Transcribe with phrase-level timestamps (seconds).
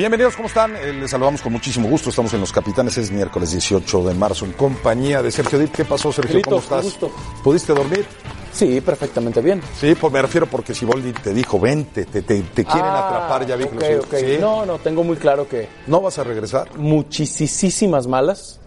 [0.00, 0.74] Bienvenidos, ¿cómo están?
[0.76, 2.08] Eh, les saludamos con muchísimo gusto.
[2.08, 5.72] Estamos en Los Capitanes, es miércoles 18 de marzo, en compañía de Sergio Dip.
[5.74, 6.40] ¿Qué pasó, Sergio?
[6.40, 6.84] ¿Cómo estás?
[6.84, 7.10] gusto.
[7.44, 8.06] ¿Pudiste dormir?
[8.50, 9.60] Sí, perfectamente bien.
[9.78, 13.46] Sí, pues me refiero porque Siboldi te dijo, vente, te, te- te quieren Ah, atrapar,
[13.46, 14.14] ya vi que ok, lo ok.
[14.18, 14.38] ¿Sí?
[14.40, 16.74] No, no, tengo muy claro que ¿No vas a regresar?
[16.78, 18.58] muchísimas malas.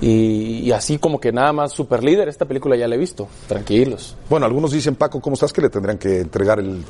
[0.00, 3.28] Y, y así como que nada más super líder, esta película ya la he visto.
[3.46, 4.16] Tranquilos.
[4.28, 5.52] Bueno, algunos dicen, Paco, ¿cómo estás?
[5.52, 6.84] Que le tendrían que entregar el,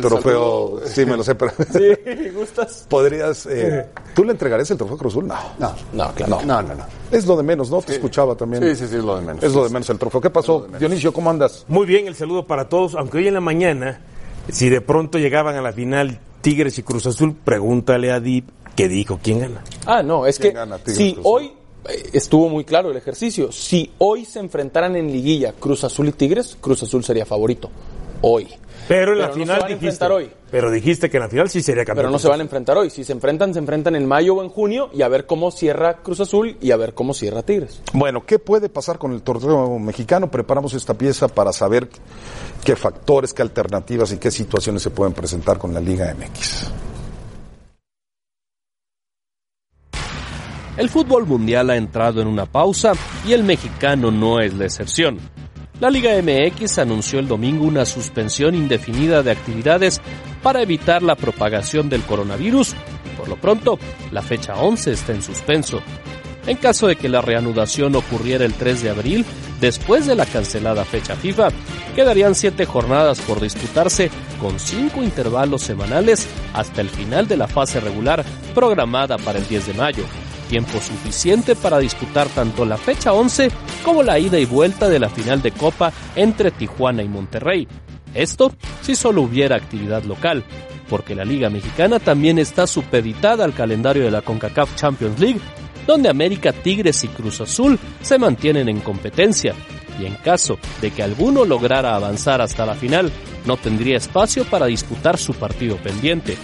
[0.00, 0.78] trofeo.
[0.80, 0.82] saludo.
[0.86, 2.86] Sí, me lo sé, pero Sí, ¿gustas?
[2.88, 3.46] podrías...
[3.46, 5.26] eh, ¿Tú le entregarías el trofeo a Cruz Azul?
[5.26, 5.36] No.
[5.58, 6.40] No, No, claro.
[6.44, 6.84] no, no, no.
[7.10, 7.80] Es lo de menos, ¿no?
[7.82, 8.62] Te escuchaba también.
[8.62, 9.42] Sí, sí, sí, es lo de menos.
[9.42, 10.20] Es lo de menos el trofeo.
[10.20, 10.66] ¿Qué pasó?
[10.78, 11.64] Dionisio, ¿cómo andas?
[11.68, 12.94] Muy bien, el saludo para todos.
[12.94, 14.00] Aunque hoy en la mañana,
[14.50, 18.88] si de pronto llegaban a la final Tigres y Cruz Azul, pregúntale a Dip qué
[18.88, 19.62] dijo, quién gana.
[19.86, 21.32] Ah, no, es ¿Quién que gana, Tigres, si Cruz Azul?
[21.34, 21.52] hoy
[22.12, 26.56] estuvo muy claro el ejercicio, si hoy se enfrentaran en liguilla Cruz Azul y Tigres,
[26.60, 27.70] Cruz Azul sería favorito.
[28.20, 28.48] Hoy.
[28.88, 30.30] Pero en la no se final van a enfrentar hoy.
[30.50, 32.04] pero dijiste que en la final sí sería campeón.
[32.04, 32.90] Pero no se van a enfrentar hoy.
[32.90, 35.98] Si se enfrentan, se enfrentan en mayo o en junio y a ver cómo cierra
[36.02, 37.80] Cruz Azul y a ver cómo cierra Tigres.
[37.92, 40.30] Bueno, ¿qué puede pasar con el torneo mexicano?
[40.30, 41.88] Preparamos esta pieza para saber
[42.64, 46.91] qué factores, qué alternativas y qué situaciones se pueden presentar con la Liga MX.
[50.76, 52.92] El fútbol mundial ha entrado en una pausa
[53.26, 55.18] y el mexicano no es la excepción.
[55.80, 60.00] La Liga MX anunció el domingo una suspensión indefinida de actividades
[60.42, 62.74] para evitar la propagación del coronavirus
[63.22, 63.78] por lo pronto
[64.10, 65.80] la fecha 11 está en suspenso.
[66.46, 69.24] En caso de que la reanudación ocurriera el 3 de abril,
[69.60, 71.50] después de la cancelada fecha FIFA,
[71.94, 74.10] quedarían siete jornadas por disputarse
[74.40, 78.24] con cinco intervalos semanales hasta el final de la fase regular
[78.56, 80.04] programada para el 10 de mayo
[80.52, 83.50] tiempo suficiente para disputar tanto la fecha 11
[83.82, 87.66] como la ida y vuelta de la final de Copa entre Tijuana y Monterrey.
[88.12, 88.52] Esto
[88.82, 90.44] si solo hubiera actividad local,
[90.90, 95.40] porque la Liga Mexicana también está supeditada al calendario de la CONCACAF Champions League,
[95.86, 99.54] donde América, Tigres y Cruz Azul se mantienen en competencia,
[99.98, 103.10] y en caso de que alguno lograra avanzar hasta la final,
[103.46, 106.36] no tendría espacio para disputar su partido pendiente.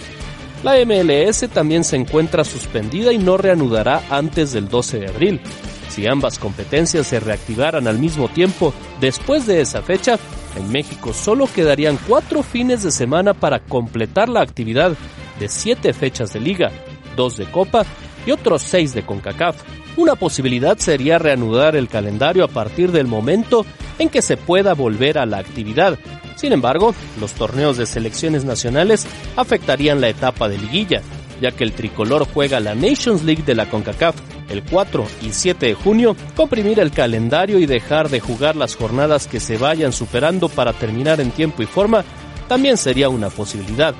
[0.63, 5.41] La MLS también se encuentra suspendida y no reanudará antes del 12 de abril.
[5.89, 10.19] Si ambas competencias se reactivaran al mismo tiempo después de esa fecha,
[10.57, 14.97] en México solo quedarían cuatro fines de semana para completar la actividad
[15.39, 16.71] de siete fechas de liga,
[17.15, 17.85] dos de Copa
[18.25, 19.55] y otros seis de CONCACAF.
[19.97, 23.65] Una posibilidad sería reanudar el calendario a partir del momento
[23.97, 25.97] en que se pueda volver a la actividad.
[26.35, 31.01] Sin embargo, los torneos de selecciones nacionales afectarían la etapa de liguilla,
[31.41, 34.15] ya que el tricolor juega la Nations League de la CONCACAF
[34.49, 39.27] el 4 y 7 de junio, comprimir el calendario y dejar de jugar las jornadas
[39.27, 42.03] que se vayan superando para terminar en tiempo y forma
[42.47, 43.93] también sería una posibilidad.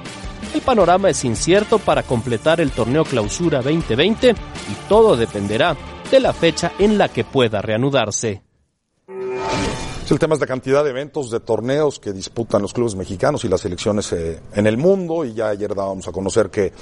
[0.53, 5.77] El panorama es incierto para completar el torneo Clausura 2020 y todo dependerá
[6.09, 8.41] de la fecha en la que pueda reanudarse.
[10.09, 13.47] El tema es la cantidad de eventos, de torneos que disputan los clubes mexicanos y
[13.47, 15.23] las selecciones eh, en el mundo.
[15.23, 16.73] Y ya ayer dábamos a conocer que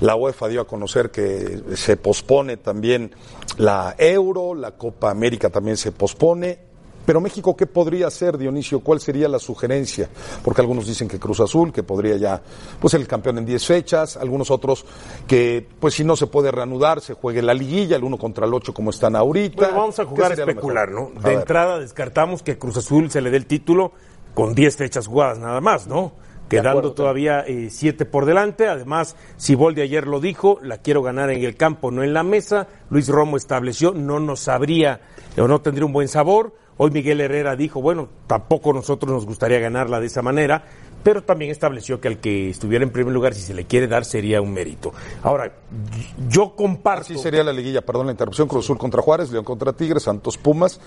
[0.00, 3.12] la UEFA dio a conocer que se pospone también
[3.56, 6.65] la Euro, la Copa América también se pospone.
[7.06, 8.80] Pero México, ¿qué podría hacer, Dionisio?
[8.80, 10.10] ¿Cuál sería la sugerencia?
[10.42, 12.42] Porque algunos dicen que Cruz Azul, que podría ya,
[12.80, 14.84] pues ser el campeón en 10 fechas, algunos otros
[15.26, 18.52] que, pues si no se puede reanudar, se juegue la liguilla, el uno contra el
[18.52, 19.56] 8 como están ahorita.
[19.56, 20.90] Bueno, vamos a ¿Qué jugar a especular?
[20.90, 21.12] ¿no?
[21.22, 23.92] De entrada descartamos que Cruz Azul se le dé el título
[24.34, 26.12] con 10 fechas jugadas nada más, ¿no?
[26.48, 28.68] Quedando acuerdo, todavía 7 por delante.
[28.68, 32.68] Además, Siboldi ayer lo dijo, la quiero ganar en el campo, no en la mesa.
[32.90, 35.00] Luis Romo estableció, no nos sabría
[35.36, 36.54] o no tendría un buen sabor.
[36.78, 40.64] Hoy Miguel Herrera dijo, bueno, tampoco nosotros nos gustaría ganarla de esa manera,
[41.02, 44.04] pero también estableció que al que estuviera en primer lugar, si se le quiere dar,
[44.04, 44.92] sería un mérito.
[45.22, 45.52] Ahora,
[46.28, 47.04] yo comparto...
[47.04, 50.36] Así sería la liguilla, perdón la interrupción, Cruz Azul contra Juárez, León contra Tigres, Santos
[50.36, 50.80] Pumas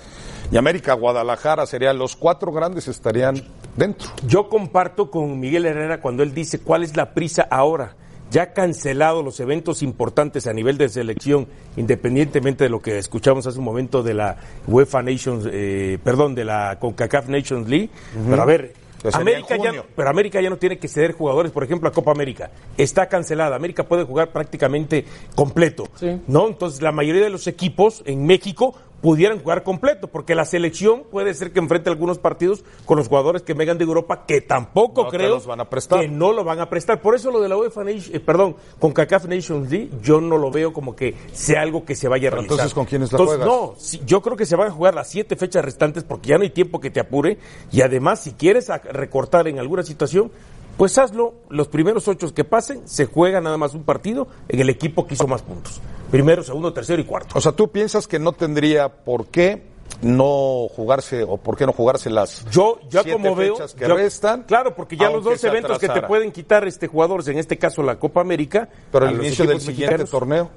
[0.51, 3.41] y América Guadalajara serían los cuatro grandes estarían
[3.75, 4.09] dentro.
[4.27, 7.95] Yo comparto con Miguel Herrera cuando él dice cuál es la prisa ahora.
[8.31, 11.47] Ya ha cancelado los eventos importantes a nivel de selección,
[11.77, 14.37] independientemente de lo que escuchamos hace un momento de la
[14.67, 17.89] UEFA Nations, eh, perdón, de la CONCACAF Nations League.
[18.29, 18.73] Pero a ver,
[19.13, 22.51] América ya, pero América ya no tiene que ceder jugadores, por ejemplo, a Copa América.
[22.77, 23.55] Está cancelada.
[23.55, 25.05] América puede jugar prácticamente
[25.35, 25.87] completo.
[25.95, 26.21] Sí.
[26.27, 26.47] ¿No?
[26.47, 31.33] Entonces, la mayoría de los equipos en México pudieran jugar completo, porque la selección puede
[31.33, 35.09] ser que enfrente algunos partidos con los jugadores que vengan de Europa, que tampoco No
[35.09, 36.01] creo los van a prestar.
[36.01, 37.01] que no lo van a prestar.
[37.01, 40.37] Por eso lo de la UEFA Nation- eh, perdón, con CACAF Nations League, yo no
[40.37, 42.53] lo veo como que sea algo que se vaya a realizar.
[42.55, 43.59] entonces, ¿con quiénes la Entonces, juegas?
[43.61, 46.37] No, sí, yo creo que se van a jugar las siete fechas restantes porque ya
[46.37, 47.37] no hay tiempo que te apure
[47.71, 50.31] y además si quieres recortar en alguna situación,
[50.77, 51.33] pues hazlo.
[51.49, 55.13] Los primeros ocho que pasen se juega nada más un partido en el equipo que
[55.15, 55.81] hizo más puntos.
[56.11, 57.37] Primero, segundo, tercero y cuarto.
[57.37, 59.63] O sea, ¿tú piensas que no tendría por qué
[60.01, 63.95] no jugarse o por qué no jugarse las Yo ya siete como veo, que yo-
[63.95, 64.43] restan?
[64.43, 67.83] claro, porque ya los dos eventos que te pueden quitar este jugadores, en este caso
[67.83, 70.49] la Copa América, Pero el inicio del siguiente mexicanos, torneo.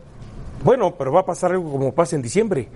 [0.64, 2.68] Bueno, pero va a pasar algo como pasa en diciembre.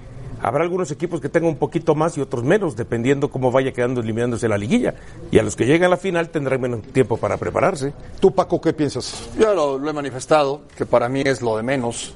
[0.43, 4.01] Habrá algunos equipos que tengan un poquito más y otros menos, dependiendo cómo vaya quedando
[4.03, 4.95] eliminándose la liguilla.
[5.31, 7.95] Y a los que lleguen a la final tendrán menos tiempo para prepararse.
[8.21, 9.31] ¿Tú, Paco, qué piensas?
[9.39, 12.13] Yo lo, lo he manifestado, que para mí es lo de menos.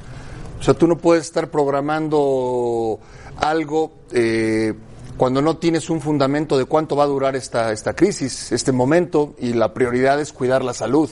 [0.61, 3.01] O sea, tú no puedes estar programando
[3.39, 4.75] algo eh,
[5.17, 9.35] cuando no tienes un fundamento de cuánto va a durar esta, esta crisis, este momento,
[9.39, 11.09] y la prioridad es cuidar la salud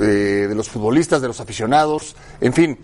[0.00, 2.78] eh, de los futbolistas, de los aficionados, en fin.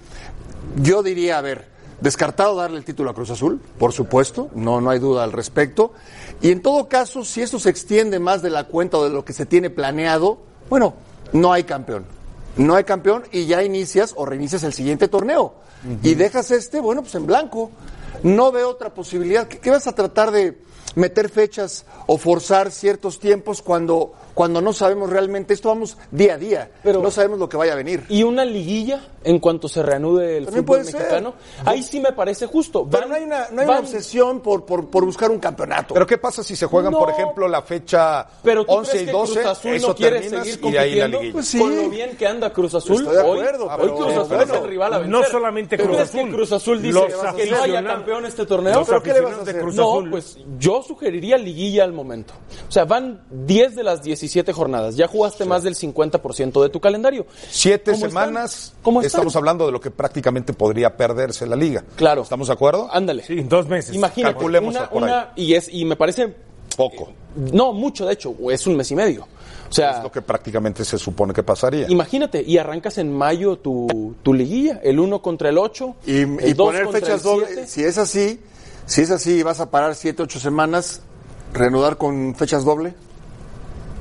[0.77, 1.69] Yo diría, a ver,
[2.01, 5.93] descartado darle el título a Cruz Azul, por supuesto, no, no hay duda al respecto.
[6.41, 9.25] Y en todo caso, si esto se extiende más de la cuenta o de lo
[9.25, 10.39] que se tiene planeado,
[10.71, 10.95] bueno,
[11.35, 12.20] no hay campeón.
[12.61, 15.55] No hay campeón y ya inicias o reinicias el siguiente torneo.
[16.03, 17.71] Y dejas este, bueno, pues en blanco.
[18.23, 19.49] No veo otra posibilidad.
[19.49, 20.59] ¿Qué, qué vas a tratar de
[20.95, 25.53] meter fechas o forzar ciertos tiempos cuando, cuando no sabemos realmente?
[25.53, 26.71] Esto vamos día a día.
[26.83, 28.05] Pero- no sabemos lo que vaya a venir.
[28.09, 31.01] Y una liguilla en cuanto se reanude el También fútbol puede ser.
[31.03, 31.35] mexicano.
[31.67, 32.89] Ahí sí me parece justo.
[32.91, 35.39] Pero Van- no hay una, no hay una van- obsesión por, por, por buscar un
[35.41, 35.93] campeonato.
[35.93, 37.15] ¿Pero qué pasa si se juegan, por No.
[37.15, 39.33] ejemplo, la fecha Pero ¿tú 11 crees y que 12?
[39.35, 41.19] Cruz Azul eso no quiere terminas seguir y de ahí la compitiendo?
[41.19, 41.33] liguilla.
[41.35, 41.59] Pues sí.
[41.59, 44.27] Con lo bien que anda Cruz Azul, Estoy de hoy, acuerdo, hoy pero- Cruz Azul
[44.37, 45.33] bueno, es el rival a no vencer.
[45.33, 46.25] solamente ¿Tú Cruz Azul.
[46.25, 48.75] que Cruz Azul dice Los que no haya campeón este torneo?
[48.79, 49.61] Los ¿pero qué le vas a hacer?
[49.61, 50.11] Cruz no, Azul.
[50.11, 52.33] pues yo sugeriría liguilla al momento.
[52.67, 54.97] O sea, van 10 de las 17 jornadas.
[54.97, 57.27] Ya jugaste más del 50% de tu calendario.
[57.51, 58.11] Siete ¿Cómo están?
[58.11, 59.09] semanas, ¿Cómo están?
[59.21, 61.85] estamos hablando de lo que prácticamente podría perderse la liga.
[61.97, 62.23] Claro.
[62.23, 62.89] ¿Estamos de acuerdo?
[62.91, 63.23] Ándale.
[63.25, 63.95] Sí, dos meses.
[63.95, 65.11] Imagínate, Calculemos una, por ahí.
[65.11, 66.35] una- y es y me parece
[66.77, 67.11] Poco.
[67.37, 69.27] no mucho de hecho, es un mes y medio.
[69.69, 71.89] O sea, Es lo que prácticamente se supone que pasaría.
[71.89, 76.23] imagínate y arrancas en mayo tu, tu liguilla, el 1 contra el 8, Y, y
[76.23, 77.49] el 2 poner contra fechas dobles.
[77.51, 77.67] 7.
[77.69, 78.41] Si es así,
[78.87, 81.03] si es así y vas a parar siete, ocho semanas,
[81.53, 82.95] reanudar con fechas doble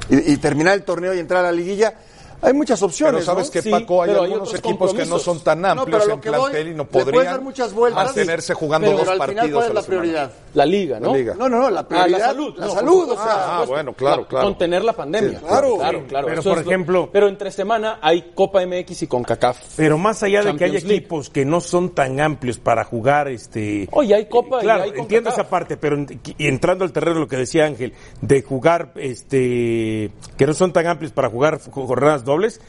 [0.10, 1.94] y, terminar el torneo y entrar a la liguilla,
[2.42, 3.16] hay muchas opciones.
[3.16, 3.62] Pero sabes ¿no?
[3.62, 6.14] que Paco, hay pero hay algunos equipos que no son tan No, pero amplios lo
[6.16, 8.06] en que voy, plantel y no podrían dar muchas vueltas.
[8.06, 10.30] mantenerse jugando Pero dos al final, partidos ¿cuál es la la prioridad?
[10.32, 10.50] semana.
[10.56, 11.12] La liga, ¿no?
[11.12, 11.34] La liga.
[11.36, 12.18] No, no, no, la Ah, prioridad.
[12.20, 12.54] la salud.
[12.58, 13.24] La no, salud, o sea.
[13.60, 14.46] Ah, bueno, claro, La- claro.
[14.48, 15.40] Contener la pandemia.
[15.40, 15.78] Sí, claro.
[15.78, 16.28] claro, claro.
[16.28, 19.60] Pero, por lo- ejemplo- pero entre semana hay Copa MX y CONCACAF.
[19.76, 20.78] Pero más allá de que League.
[20.96, 23.88] equipos que no son tan amplios para jugar, este.
[23.92, 27.16] Oye, hay Copa y Claro, hay entiendo esa parte, pero en- y entrando al terreno
[27.16, 31.60] de lo que decía Ángel, de jugar, este, que no son tan amplios para jugar
[31.72, 32.62] jo- jornadas dobles,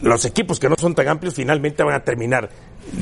[0.00, 2.48] los equipos que no son tan amplios finalmente van a terminar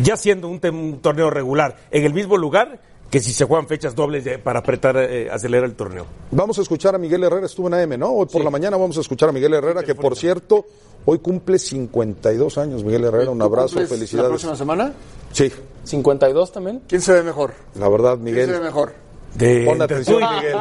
[0.03, 0.61] ya siendo un,
[1.01, 2.81] torneo regular en el mismo lugar
[3.11, 6.07] que si se juegan fechas dobles de- para apretar, eh, acelerar el torneo.
[6.31, 8.11] Vamos a escuchar a Miguel Herrera, estuvo en AM, ¿no?
[8.11, 10.67] Hoy por la mañana vamos a escuchar a Miguel Herrera, que por cierto,
[11.07, 12.85] hoy cumple 52 años.
[12.85, 14.14] Miguel Herrera, un ¿Tú abrazo, felicidades.
[14.14, 14.93] ¿La próxima semana?
[15.33, 15.50] Sí,
[15.85, 16.83] 52 también.
[16.87, 17.52] ¿Quién se ve mejor?
[17.76, 18.62] la verdad, ¿Quién se ve Miguel.
[18.62, 18.93] mejor?
[19.35, 20.57] De, Pon entre atención, Miguel.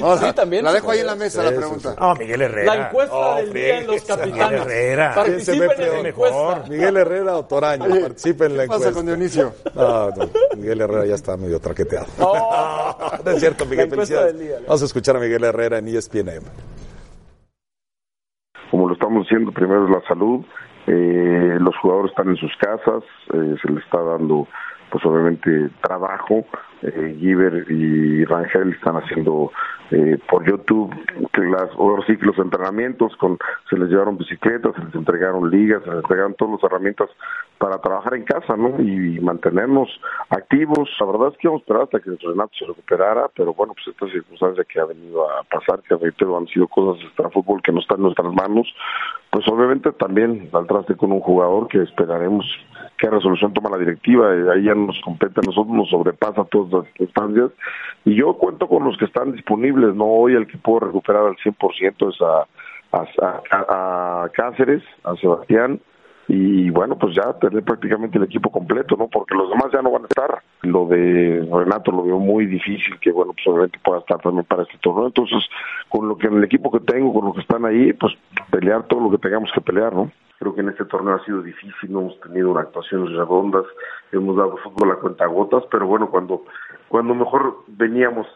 [0.00, 0.64] No, Sí, también.
[0.64, 1.94] La dejo ahí en la mesa la Sí, sí, pregunta.
[1.98, 2.74] Ah, Miguel Herrera.
[2.74, 4.32] La encuesta Oh, del día en los capitanes.
[4.34, 5.14] Miguel Herrera.
[5.24, 6.06] ¿Quién se ve Participen en la peor?
[6.06, 6.64] encuesta.
[6.70, 8.92] Miguel Herrera o Toraño, participen en la ¿Qué pasa encuesta.
[8.98, 9.52] con Dionisio?
[9.74, 12.06] No, no, Miguel Herrera ya está medio traqueteado.
[12.18, 12.96] Oh.
[13.24, 14.38] no es cierto, Miguel, encuesta felicidades.
[14.40, 14.58] día.
[14.66, 16.30] Vamos a escuchar a Miguel Herrera en ESPN
[18.70, 20.44] como lo estamos diciendo, primero es la salud,
[20.88, 24.48] eh, los jugadores están en sus casas, eh, se les está dando
[24.94, 26.44] pues obviamente trabajo,
[26.82, 29.50] eh, Giver y Rangel están haciendo
[29.90, 30.94] eh, por YouTube
[31.50, 33.36] las, ahora sí que los entrenamientos, con,
[33.68, 37.10] se les llevaron bicicletas, se les entregaron ligas, se les entregaron todas las herramientas
[37.58, 38.80] para trabajar en casa, ¿no?
[38.80, 39.88] Y, mantenernos
[40.30, 40.88] activos.
[41.00, 43.88] La verdad es que íbamos a esperar hasta que Renato se recuperara, pero bueno, pues
[43.88, 47.72] esta circunstancia que ha venido a pasar, que reitero, han sido cosas de fútbol que
[47.72, 48.72] no están en nuestras manos,
[49.30, 52.44] pues obviamente también al traste con un jugador que esperaremos
[53.04, 56.72] qué resolución toma la directiva, eh, ahí ya nos compete a nosotros, nos sobrepasa todas
[56.72, 57.50] las circunstancias,
[58.06, 61.36] y yo cuento con los que están disponibles, no hoy el que puedo recuperar al
[61.36, 62.46] 100% es a,
[63.52, 65.80] a, a Cáceres, a Sebastián,
[66.28, 69.08] y bueno, pues ya tener prácticamente el equipo completo, ¿no?
[69.08, 70.42] Porque los demás ya no van a estar.
[70.62, 74.62] Lo de Renato lo veo muy difícil que, bueno, pues obviamente pueda estar también para
[74.62, 75.08] este torneo.
[75.08, 75.44] Entonces,
[75.90, 78.14] con lo que en el equipo que tengo, con los que están ahí, pues
[78.50, 80.10] pelear todo lo que tengamos que pelear, ¿no?
[80.38, 83.64] Creo que en este torneo ha sido difícil, no hemos tenido actuaciones redondas,
[84.12, 86.44] hemos dado fútbol a cuentagotas, pero bueno, cuando
[86.94, 88.26] cuando mejor veníamos,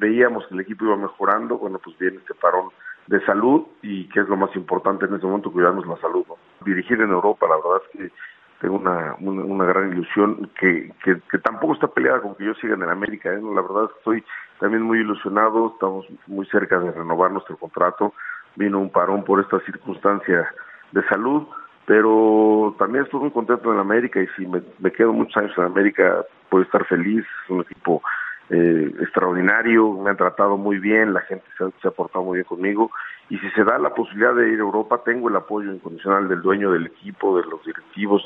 [0.00, 2.70] veíamos que el equipo iba mejorando, bueno, pues viene este parón
[3.06, 6.24] de salud y que es lo más importante en este momento, cuidarnos la salud.
[6.26, 6.36] ¿no?
[6.64, 8.12] Dirigir en Europa, la verdad es que
[8.60, 12.82] tengo una, una, gran ilusión que, que, tampoco está peleada con que yo siga en
[12.82, 13.32] el América.
[13.32, 13.40] ¿eh?
[13.40, 14.24] La verdad es que estoy
[14.58, 18.14] también muy ilusionado, estamos muy cerca de renovar nuestro contrato.
[18.56, 20.48] Vino un parón por esta circunstancia
[20.92, 21.46] de salud,
[21.86, 25.64] pero también estoy muy contento en América y si me, me quedo muchos años en
[25.64, 27.24] América, puedo estar feliz.
[27.44, 28.02] Es un equipo
[28.48, 32.92] eh, extraordinario, me han tratado muy bien, la gente se ha, portado muy bien conmigo
[33.28, 36.42] y si se da la posibilidad de ir a Europa, tengo el apoyo incondicional del
[36.42, 38.22] dueño del equipo, de los directivos.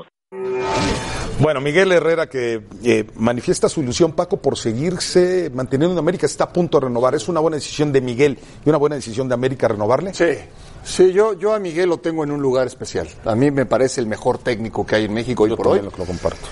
[1.40, 6.44] Bueno, Miguel Herrera que eh, manifiesta su ilusión, Paco, por seguirse manteniendo en América, está
[6.44, 7.14] a punto de renovar.
[7.14, 10.12] ¿Es una buena decisión de Miguel y una buena decisión de América renovarle?
[10.12, 10.36] Sí,
[10.84, 13.08] sí, yo, yo a Miguel lo tengo en un lugar especial.
[13.24, 15.78] A mí me parece el mejor técnico que hay en México hoy por hoy.
[15.80, 16.46] Lo, lo comparto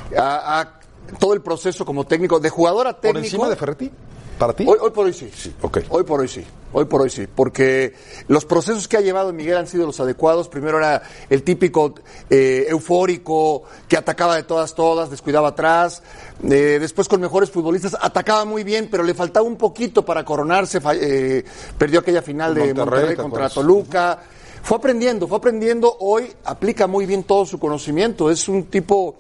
[1.19, 3.15] todo el proceso como técnico, de jugador a técnico.
[3.15, 3.91] ¿Por encima de Ferretti?
[4.39, 4.65] ¿Para ti?
[4.67, 5.31] Hoy, por hoy sí.
[5.35, 5.53] sí
[5.89, 6.45] Hoy por hoy sí.
[6.73, 7.27] Hoy por hoy sí.
[7.27, 7.95] Porque
[8.29, 10.49] los procesos que ha llevado Miguel han sido los adecuados.
[10.49, 11.95] Primero era el típico
[12.31, 16.03] eh, eufórico que atacaba de todas, todas, descuidaba atrás.
[16.45, 20.81] Eh, después con mejores futbolistas atacaba muy bien, pero le faltaba un poquito para coronarse.
[20.95, 21.45] Eh,
[21.77, 24.23] perdió aquella final de Monterrey, contra Toluca.
[24.63, 25.97] Fue aprendiendo, fue aprendiendo.
[26.01, 28.31] Hoy aplica muy bien todo su conocimiento.
[28.31, 29.17] Es un tipo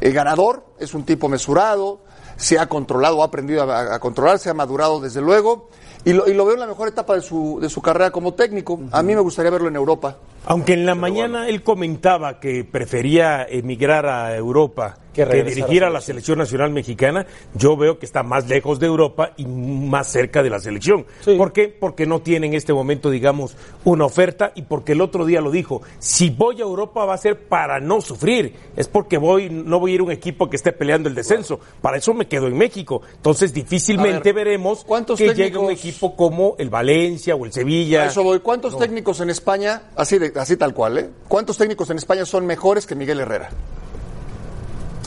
[0.00, 2.00] el ganador es un tipo mesurado,
[2.40, 5.68] se ha controlado, ha aprendido a, controlar, se ha madurado desde luego,
[6.04, 8.80] y lo, veo en la mejor etapa de su, de su carrera como técnico.
[8.92, 10.16] A mí me gustaría verlo en Europa.
[10.46, 16.00] Aunque en la mañana él comentaba que prefería emigrar a Europa que, dirigir a la
[16.00, 20.50] selección nacional mexicana, yo veo que está más lejos de Europa y más cerca de
[20.50, 21.04] la selección.
[21.36, 21.68] ¿Por qué?
[21.68, 25.50] Porque no tiene en este momento, digamos, una oferta y porque el otro día lo
[25.50, 29.80] dijo, si voy a Europa va a ser para no sufrir, es porque voy, no
[29.80, 32.46] voy a ir a un equipo que esté peleando el descenso, para eso me quedo
[32.46, 33.02] en México.
[33.16, 38.06] Entonces difícilmente veremos que llegue un equipo como el Valencia o el Sevilla.
[38.06, 38.40] eso voy.
[38.40, 41.10] ¿Cuántos técnicos en España, así, de, así tal cual, ¿eh?
[41.28, 43.50] ¿Cuántos técnicos en España son mejores que Miguel Herrera?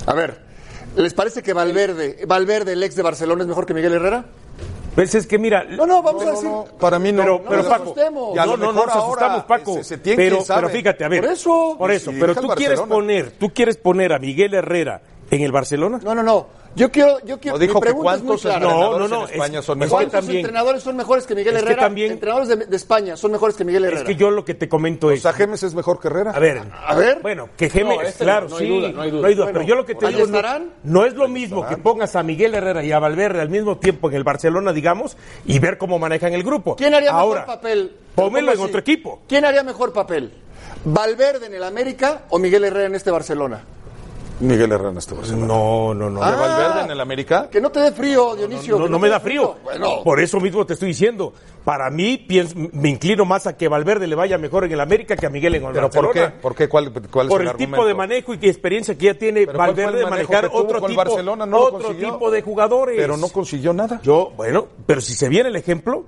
[0.05, 0.39] A ver,
[0.95, 4.25] ¿les parece que Valverde, Valverde, el ex de Barcelona, es mejor que Miguel Herrera?
[4.95, 5.63] Pues es que mira.
[5.63, 6.49] No, no, vamos a decir.
[6.79, 7.23] para mí no.
[7.23, 7.95] Pero, pero Paco.
[7.97, 9.79] No, no, no, nos asustamos, Paco.
[10.03, 11.23] pero, pero fíjate, a ver.
[11.23, 11.75] Por eso.
[11.77, 12.11] Por eso.
[12.19, 15.99] pero tú quieres poner, tú quieres poner a Miguel Herrera en el Barcelona.
[16.03, 16.63] No, no, no.
[16.75, 17.59] Yo quiero, yo quiero.
[17.59, 20.07] dijo que cuántos no, no, no, en España son mejores.
[20.09, 21.83] ¿Cuántos también, entrenadores son mejores que Miguel Herrera?
[21.83, 24.01] también, entrenadores de, España son mejores que Miguel Herrera.
[24.01, 25.19] Es que yo lo que te comento es.
[25.19, 26.31] O sea, Gemes es mejor que Herrera.
[26.31, 27.19] A ver, a ver.
[27.21, 29.21] Bueno, que Gemes, este claro, no, sí, duda, no hay duda.
[29.21, 30.25] No hay duda pero yo lo que te digo
[30.83, 34.09] no, es lo mismo que pongas a Miguel Herrera y a Valverde al mismo tiempo
[34.09, 35.15] en el Barcelona, digamos,
[35.45, 36.75] y ver cómo manejan el grupo.
[36.75, 37.95] ¿Quién haría mejor papel?
[38.15, 39.21] Pónmelo en otro equipo.
[39.27, 40.33] ¿Quién haría mejor papel?
[40.85, 43.63] ¿Valverde en el América o Miguel Herrera en este Barcelona?
[44.39, 46.23] Miguel Herrera en este No, no, no.
[46.23, 47.49] Ah, Valverde en el América?
[47.49, 48.77] Que no te dé frío, Dionisio.
[48.79, 49.55] No, no, me da frío.
[49.63, 50.03] Bueno.
[50.03, 51.33] Por eso mismo te estoy diciendo.
[51.63, 55.15] Para mí, pienso, me inclino más a que Valverde le vaya mejor en el América
[55.15, 56.27] que a Miguel en el ¿Pero por qué?
[56.27, 56.67] ¿Por qué?
[56.67, 60.05] ¿Cuál, cuál es por el, tipo de manejo y experiencia que ya tiene Valverde de
[60.05, 61.45] manejar otro, tipo, Barcelona?
[61.45, 62.97] No otro tipo de jugadores.
[62.97, 64.01] Pero no consiguió nada.
[64.03, 66.03] Yo, bueno, pero si se viene el ejemplo,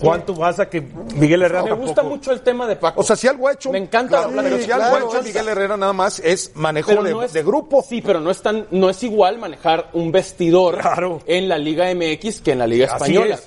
[0.00, 0.82] ¿cuánto vas a que
[1.16, 3.00] Miguel Herrera Me gusta mucho el tema de Paco.
[3.00, 3.72] O sea, si algo ha hecho...
[3.72, 4.28] Me encanta.
[4.28, 7.59] pero si algo ha hecho Miguel Herrera nada más es manejo de, grupo.
[7.88, 10.78] Sí, pero no es, tan, no es igual manejar un vestidor
[11.26, 13.38] en la Liga MX que en la Liga Española.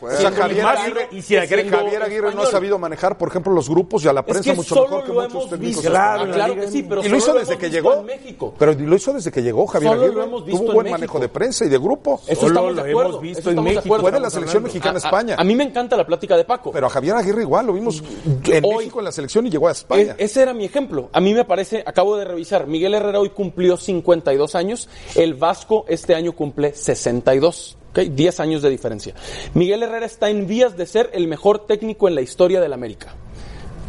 [1.12, 4.26] y si Javier Aguirre no ha sabido manejar, por ejemplo, los grupos y a la
[4.26, 5.86] prensa mucho mejor que muchos técnicos.
[5.86, 7.94] Claro, claro que sí, pero y lo hizo desde que llegó.
[7.94, 8.54] En México.
[8.58, 10.14] Pero lo hizo desde que llegó Javier Aguirre.
[10.14, 12.22] Lo hemos visto Tuvo buen manejo de prensa y de grupo.
[12.28, 13.10] Eso estamos de acuerdo.
[13.10, 14.00] hemos visto en México.
[14.00, 15.36] Fue de la selección mexicana a España.
[15.38, 16.72] A mí me encanta la plática de Paco.
[16.72, 18.04] Pero a Javier Aguirre igual, lo vimos
[18.46, 20.16] en México en la selección y llegó a España.
[20.18, 21.10] Ese era mi ejemplo.
[21.12, 25.86] A mí me parece, acabo de revisar, Miguel Herrera hoy cumplió 52 años, el Vasco
[25.88, 27.78] este año cumple 62.
[27.92, 29.14] Okay, 10 años de diferencia.
[29.54, 33.16] Miguel Herrera está en vías de ser el mejor técnico en la historia del América.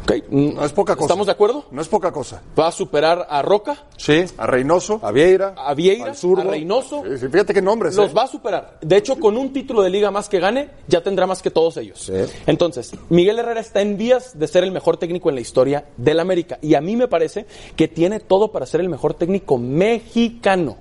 [0.05, 0.23] Okay.
[0.29, 1.07] No es poca cosa.
[1.07, 1.65] ¿Estamos de acuerdo?
[1.71, 2.43] No es poca cosa.
[2.59, 3.85] Va a superar a Roca.
[3.97, 4.25] Sí.
[4.37, 5.01] A Reynoso.
[5.03, 5.55] A Vieira.
[5.57, 6.13] A Vieira.
[6.13, 7.03] A Reynoso.
[7.03, 7.97] fíjate qué nombres.
[7.97, 8.15] Los ¿eh?
[8.15, 8.79] va a superar.
[8.83, 11.79] De hecho, con un título de liga más que gane, ya tendrá más que todos
[11.79, 12.01] ellos.
[12.01, 12.13] Sí.
[12.47, 16.21] Entonces, Miguel Herrera está en vías de ser el mejor técnico en la historia del
[16.21, 16.59] América.
[16.61, 20.77] Y a mí me parece que tiene todo para ser el mejor técnico mexicano.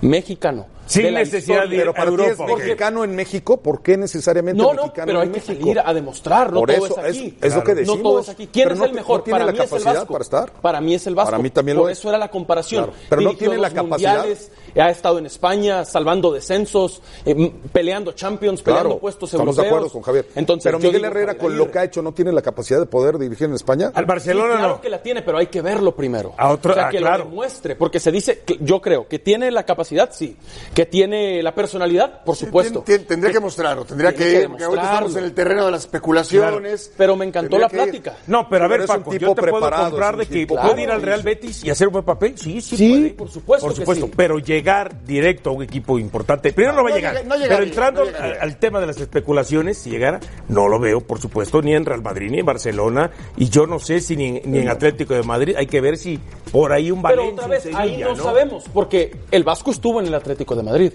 [0.00, 2.56] Mexicano Sin de la necesidad de ir Pero para ti es Europa.
[2.56, 5.60] mexicano en México, ¿por qué necesariamente No, no, mexicano pero hay en que México?
[5.60, 7.38] salir a demostrar, no Por todo eso, es aquí.
[7.40, 7.96] es, lo que decimos.
[7.96, 8.46] No todo es aquí.
[8.52, 9.18] ¿Quién Pero es no el mejor?
[9.18, 10.12] no tiene para la mí es el Vasco.
[10.12, 10.52] para estar.
[10.60, 11.30] Para mí es el Vasco.
[11.30, 11.98] Para mí también Por lo es.
[11.98, 12.84] eso era la comparación.
[12.84, 14.16] Claro, pero no tiene la capacidad.
[14.18, 14.50] mundiales,
[14.80, 19.64] ha estado en España salvando descensos, eh, peleando Champions, peleando Claro, puestos estamos europeos.
[19.64, 20.26] de acuerdo con Javier.
[20.34, 22.86] Entonces, pero Miguel digo Herrera, con lo que ha hecho, ¿no tiene la capacidad de
[22.86, 23.92] poder dirigir en España?
[23.94, 24.80] Al Barcelona Sí, claro no.
[24.80, 26.34] que la tiene, pero hay que verlo primero.
[26.36, 27.24] A otro- o sea, ah, que claro.
[27.24, 30.36] lo demuestre, porque se dice, que yo creo que tiene la capacidad, sí,
[30.74, 32.82] que tiene la personalidad, por supuesto.
[32.84, 35.66] Tien- tien- tendría que mostrarlo, tendría que que ir, porque ahorita estamos en el terreno
[35.66, 36.92] de las especulaciones.
[36.96, 38.16] Pero me encantó la plática.
[38.26, 41.02] No, pero a ver, Paco, tipo yo te puedo comprar de que puede ir al
[41.02, 41.22] Real.
[41.22, 42.36] Betis y hacer un buen papel.
[42.38, 43.10] Sí, sí, Sí, puede.
[43.14, 46.52] por supuesto Por supuesto, pero llegar directo a un equipo importante.
[46.54, 47.24] Primero no, va a llegar.
[47.26, 51.02] no pero entrando no al, al tema de las especulaciones, si llegara, no lo veo,
[51.02, 53.10] por supuesto, ni en Real Madrid, ni en Barcelona.
[53.36, 55.54] Y yo no sé si ni, en- ni en Atlético de Madrid.
[55.58, 56.18] Hay que ver si
[56.50, 57.44] por ahí un Pero Valencia.
[57.44, 60.92] otra vez, ahí no, sabemos, porque el Vasco estuvo en el Atlético de Madrid.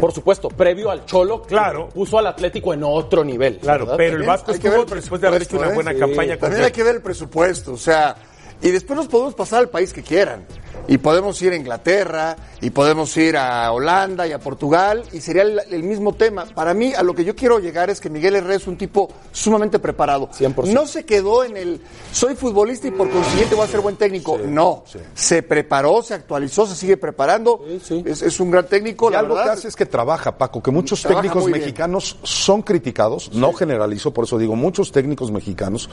[0.00, 1.88] Por supuesto, previo al Cholo, Claro.
[1.90, 3.58] puso al Atlético en otro nivel.
[3.58, 3.96] Claro, ¿verdad?
[3.98, 5.98] pero el Vasco estuvo el después de haber hecho una buena ¿eh?
[5.98, 8.16] campaña con También hay que ver el presupuesto, o sea,
[8.60, 10.44] y después nos podemos pasar al país que quieran.
[10.88, 15.42] Y podemos ir a Inglaterra, y podemos ir a Holanda y a Portugal, y sería
[15.42, 16.46] el, el mismo tema.
[16.46, 19.10] Para mí, a lo que yo quiero llegar es que Miguel Herrera es un tipo
[19.32, 20.28] sumamente preparado.
[20.30, 20.72] 100%.
[20.72, 21.80] No se quedó en el,
[22.12, 24.38] soy futbolista y por consiguiente voy a ser buen técnico.
[24.38, 27.64] no, se preparó, se actualizó, se sigue preparando.
[27.82, 28.02] sí.
[28.06, 29.54] Es, es un gran técnico, Y la algo que verdad.
[29.54, 31.58] hace es que trabaja, Paco, que muchos técnicos bien.
[31.58, 35.90] mexicanos son criticados, no generalizo, por eso digo, muchos técnicos mexicanos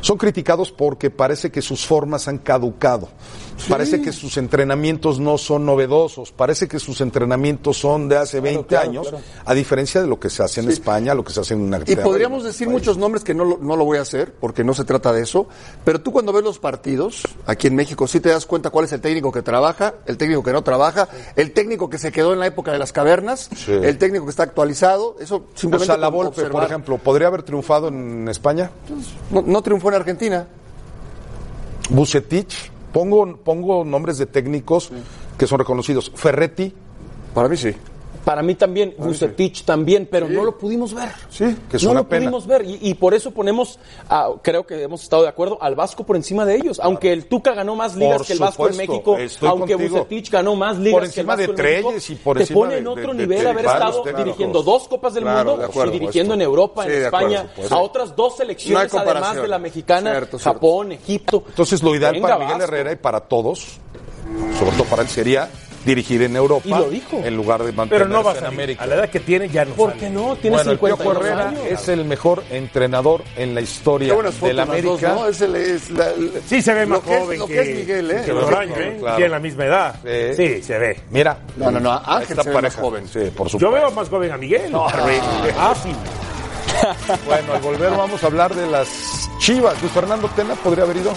[0.00, 3.08] son criticados porque parece que sus formas han caducado,
[3.68, 5.99] parece que sus entrenamientos no son novedosos,
[6.36, 9.24] parece que sus entrenamientos son de hace 20 claro, años, claro.
[9.44, 11.64] a diferencia de lo que se hace en España, lo que se hace en Y
[11.64, 12.02] Inglaterra.
[12.02, 14.84] podríamos decir muchos nombres que no lo, no lo voy a hacer, porque no se
[14.84, 15.46] trata de eso,
[15.84, 18.92] pero tú cuando ves los partidos, aquí en México, sí te das cuenta cuál es
[18.92, 22.38] el técnico que trabaja, el técnico que no trabaja, el técnico que se quedó en
[22.40, 23.72] la época de las cavernas, Sí.
[23.72, 27.42] el técnico que está actualizado, eso O simplemente sea, la Volpe, por ejemplo, ¿podría haber
[27.42, 28.70] triunfado en España?
[29.30, 30.46] No, no triunfó en Argentina.
[31.90, 34.90] Bucetich, pongo, pongo nombres de técnicos
[35.40, 36.12] que son reconocidos.
[36.14, 36.70] Ferretti,
[37.34, 37.74] Para mí sí.
[38.24, 41.08] Para mí también, Bucetich también, pero no lo pudimos ver.
[41.30, 42.20] Sí, que es no una lo pena.
[42.26, 42.66] pudimos ver.
[42.66, 43.78] Y, y por eso ponemos,
[44.10, 46.78] a- creo que hemos estado de acuerdo, al Vasco por encima de ellos.
[46.82, 49.96] Aunque el Tuca ganó más ligas Por que el Vasco en México, estoy aunque contigo.
[49.96, 52.60] Bucetich ganó más ligas Por que el Vasco de en México, y por te encima
[52.60, 55.94] pone en otro de- nivel de haber estado dirigiendo dos Copas del Claro, Mundo acuerdo,
[55.94, 60.10] y dirigiendo en Europa, en acuerdo, España, a otras dos selecciones, además de la mexicana,
[60.10, 60.38] Cierto.
[60.38, 61.42] Japón, Egipto.
[61.48, 62.60] Entonces, lo ideal Venga, para Miguel.
[62.60, 63.78] Herrera y para todos,
[64.58, 65.48] sobre todo para él, sería
[65.84, 67.22] dirigir en Europa Y lo dijo.
[67.24, 68.44] en lugar de Pero mantenerse no va a en.
[68.44, 68.84] América.
[68.84, 70.36] A la edad que tiene ya no ¿Por qué no?
[70.36, 71.62] Tiene Bueno, el 52 Piojo Herrera años.
[71.70, 75.12] es el mejor entrenador en la historia de la dos, América.
[75.14, 75.26] ¿no?
[75.26, 77.60] Es el- es la- el- Sí, se ve más que es- joven lo que, que
[77.62, 78.22] es Miguel, ¿eh?
[78.26, 78.96] que ¿eh?
[79.00, 79.16] Claro.
[79.16, 79.94] Tiene la misma edad.
[80.04, 80.34] Sí.
[80.36, 81.00] Sí, se ve.
[81.10, 83.08] Mira, No, no, no, Ángel esta se ve más joven.
[83.08, 83.58] Sí, por supuesto.
[83.58, 84.70] Yo veo más joven a Miguel.
[84.74, 85.92] Ah, sí.
[87.26, 89.80] Bueno, al volver vamos a hablar de las Chivas.
[89.80, 91.12] Luis Fernando Tena podría haber ido.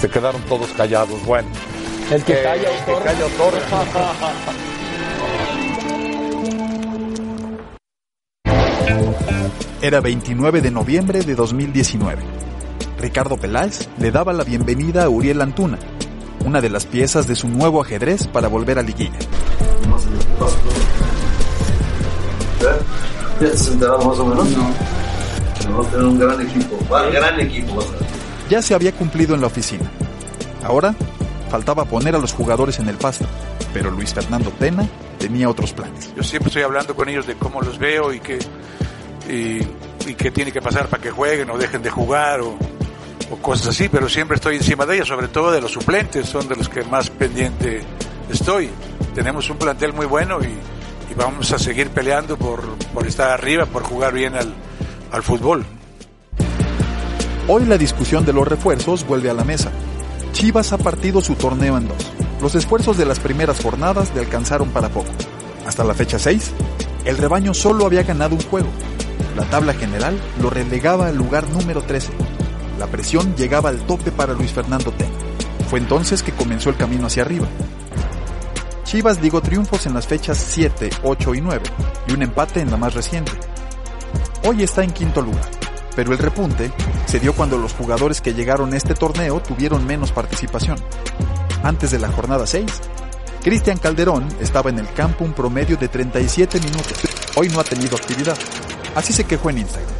[0.00, 1.24] Se quedaron todos callados.
[1.26, 1.48] Bueno.
[2.10, 3.04] El que Eh, calla, que autor.
[3.04, 3.54] calla, autor.
[9.82, 12.22] Era 29 de noviembre de 2019.
[12.98, 15.78] Ricardo Peláez le daba la bienvenida a Uriel Antuna,
[16.44, 19.18] una de las piezas de su nuevo ajedrez para volver a liguilla.
[22.60, 24.48] ¿Ya te has enterado más o menos?
[24.50, 24.70] No.
[25.70, 26.76] Vamos a tener un gran equipo.
[26.92, 27.76] Va, gran equipo.
[27.76, 28.19] vas a ver.
[28.50, 29.88] Ya se había cumplido en la oficina.
[30.64, 30.94] Ahora
[31.50, 33.24] faltaba poner a los jugadores en el pasto,
[33.72, 36.12] pero Luis Fernando Tena tenía otros planes.
[36.16, 38.38] Yo siempre estoy hablando con ellos de cómo los veo y qué
[39.28, 39.62] y,
[40.10, 42.58] y tiene que pasar para que jueguen o dejen de jugar o,
[43.30, 46.48] o cosas así, pero siempre estoy encima de ellos, sobre todo de los suplentes, son
[46.48, 47.82] de los que más pendiente
[48.32, 48.68] estoy.
[49.14, 53.66] Tenemos un plantel muy bueno y, y vamos a seguir peleando por, por estar arriba,
[53.66, 54.52] por jugar bien al,
[55.12, 55.64] al fútbol.
[57.52, 59.72] Hoy la discusión de los refuerzos vuelve a la mesa.
[60.30, 62.12] Chivas ha partido su torneo en dos.
[62.40, 65.10] Los esfuerzos de las primeras jornadas le alcanzaron para poco.
[65.66, 66.52] Hasta la fecha 6,
[67.06, 68.68] el rebaño solo había ganado un juego.
[69.34, 72.12] La tabla general lo relegaba al lugar número 13.
[72.78, 75.10] La presión llegaba al tope para Luis Fernando Tena.
[75.68, 77.48] Fue entonces que comenzó el camino hacia arriba.
[78.84, 81.62] Chivas ligó triunfos en las fechas 7, 8 y 9
[82.06, 83.32] y un empate en la más reciente.
[84.44, 85.50] Hoy está en quinto lugar,
[85.96, 86.70] pero el repunte
[87.06, 90.76] se dio cuando los jugadores que llegaron a este torneo tuvieron menos participación.
[91.62, 92.64] Antes de la jornada 6,
[93.42, 96.94] Cristian Calderón estaba en el campo un promedio de 37 minutos.
[97.36, 98.36] Hoy no ha tenido actividad.
[98.94, 99.94] Así se quejó en Instagram.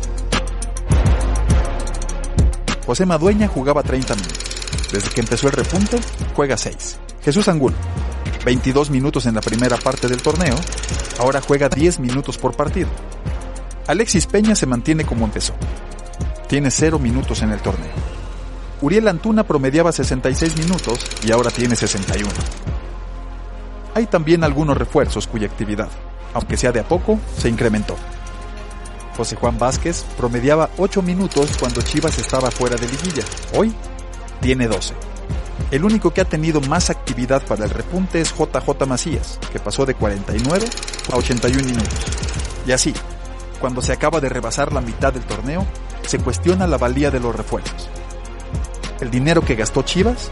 [2.86, 4.44] José Madueña jugaba 30 minutos.
[4.92, 5.98] Desde que empezó el repunte,
[6.34, 6.98] juega 6.
[7.22, 7.76] Jesús Angulo,
[8.44, 10.56] 22 minutos en la primera parte del torneo,
[11.18, 12.88] ahora juega 10 minutos por partido.
[13.86, 15.54] Alexis Peña se mantiene como empezó.
[16.48, 17.90] Tiene 0 minutos en el torneo.
[18.82, 22.30] Uriel Antuna promediaba 66 minutos y ahora tiene 61.
[23.94, 25.88] Hay también algunos refuerzos cuya actividad,
[26.32, 27.96] aunque sea de a poco, se incrementó.
[29.16, 33.24] José Juan Vázquez promediaba 8 minutos cuando Chivas estaba fuera de liguilla.
[33.54, 33.74] Hoy
[34.40, 34.94] tiene 12.
[35.70, 39.84] El único que ha tenido más actividad para el repunte es JJ Macías, que pasó
[39.84, 40.66] de 49
[41.12, 41.98] a 81 minutos.
[42.66, 42.94] Y así,
[43.60, 45.66] cuando se acaba de rebasar la mitad del torneo,
[46.06, 47.88] se cuestiona la valía de los refuerzos.
[49.00, 50.30] El dinero que gastó Chivas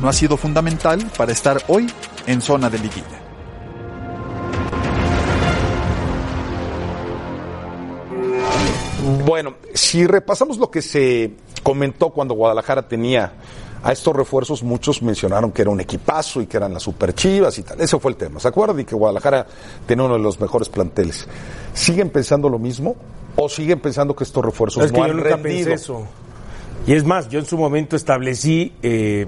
[0.00, 1.90] no ha sido fundamental para estar hoy
[2.26, 3.20] en zona de liguilla.
[9.26, 13.32] Bueno, si repasamos lo que se comentó cuando Guadalajara tenía
[13.84, 17.58] a estos refuerzos, muchos mencionaron que era un equipazo y que eran las super chivas
[17.58, 17.78] y tal.
[17.80, 18.40] Ese fue el tema.
[18.40, 18.80] ¿Se acuerdan?
[18.80, 19.46] Y que Guadalajara
[19.86, 21.28] tenía uno de los mejores planteles.
[21.74, 22.96] ¿Siguen pensando lo mismo?
[23.36, 25.68] ¿O siguen pensando que estos refuerzos Es que no yo han nunca rendido?
[25.68, 26.06] pensé eso.
[26.86, 29.26] Y es más, yo en su momento establecí eh,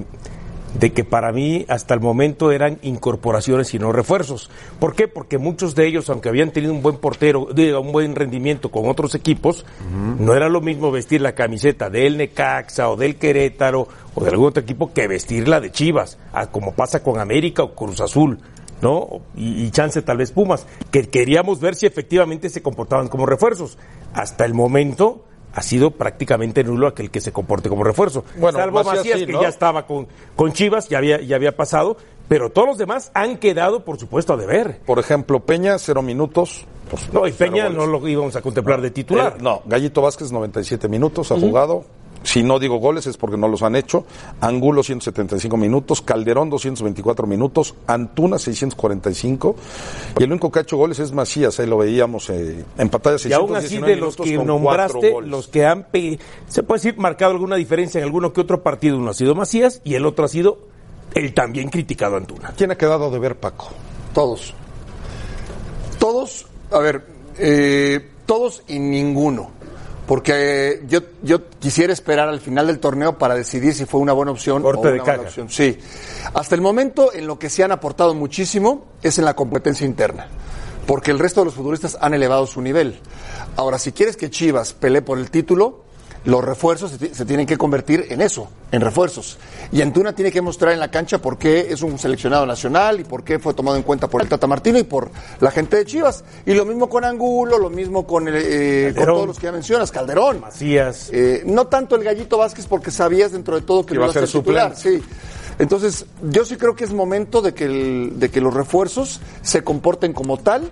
[0.74, 4.50] de que para mí hasta el momento eran incorporaciones y no refuerzos.
[4.78, 5.08] ¿Por qué?
[5.08, 7.48] Porque muchos de ellos, aunque habían tenido un buen portero,
[7.80, 9.64] un buen rendimiento con otros equipos,
[10.18, 14.48] no era lo mismo vestir la camiseta del Necaxa o del Querétaro o de algún
[14.48, 16.18] otro equipo que vestirla de Chivas,
[16.52, 18.38] como pasa con América o Cruz Azul.
[18.82, 19.22] ¿no?
[19.34, 23.78] Y, y chance tal vez Pumas, que queríamos ver si efectivamente se comportaban como refuerzos.
[24.12, 25.24] Hasta el momento
[25.56, 28.24] ha sido prácticamente nulo aquel que se comporte como refuerzo.
[28.36, 31.56] Bueno, Salvo Macías Macías, sí, que ya estaba con, con Chivas, ya había, ya había
[31.56, 31.96] pasado,
[32.28, 34.80] pero todos los demás han quedado, por supuesto, a deber.
[34.84, 36.66] Por ejemplo, Peña, cero minutos.
[36.90, 39.36] pues, No, y Peña no lo íbamos a contemplar de titular.
[39.38, 41.86] Eh, no, Gallito Vázquez, 97 minutos, ha jugado.
[42.26, 44.04] Si no digo goles es porque no los han hecho.
[44.40, 46.02] Angulo, 175 minutos.
[46.02, 47.76] Calderón, 224 minutos.
[47.86, 49.54] Antuna, 645.
[50.18, 51.60] Y el único que ha hecho goles es Macías.
[51.60, 53.16] Ahí lo veíamos eh, en pantalla.
[53.28, 55.86] Y aún así, 619 de los que nombraste, los que han,
[56.48, 59.80] se puede decir, marcado alguna diferencia en alguno que otro partido, uno ha sido Macías
[59.84, 60.58] y el otro ha sido
[61.14, 62.54] el también criticado Antuna.
[62.56, 63.68] ¿Quién ha quedado de ver, Paco?
[64.12, 64.52] Todos.
[66.00, 67.06] Todos, a ver,
[67.38, 69.52] eh, todos y ninguno.
[70.06, 74.12] Porque eh, yo, yo quisiera esperar al final del torneo para decidir si fue una
[74.12, 75.48] buena opción Corte o una mala opción.
[75.50, 75.78] Sí.
[76.32, 80.28] Hasta el momento, en lo que se han aportado muchísimo es en la competencia interna.
[80.86, 83.00] Porque el resto de los futbolistas han elevado su nivel.
[83.56, 85.85] Ahora, si quieres que Chivas pelee por el título,
[86.26, 89.38] los refuerzos se, se tienen que convertir en eso, en refuerzos.
[89.72, 93.04] Y Antuna tiene que mostrar en la cancha por qué es un seleccionado nacional y
[93.04, 95.10] por qué fue tomado en cuenta por el Tata Martino y por
[95.40, 96.24] la gente de Chivas.
[96.44, 99.14] Y lo mismo con Angulo, lo mismo con, el, eh, con Calderón.
[99.14, 100.40] todos los que ya mencionas, Calderón.
[100.40, 101.08] Macías.
[101.12, 104.26] Eh, no tanto el Gallito Vázquez porque sabías dentro de todo que iba a ser
[104.28, 105.00] titular, sí.
[105.58, 109.64] Entonces, yo sí creo que es momento de que, el- de que los refuerzos se
[109.64, 110.70] comporten como tal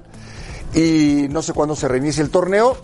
[0.74, 2.76] y no sé cuándo se reinicie el torneo,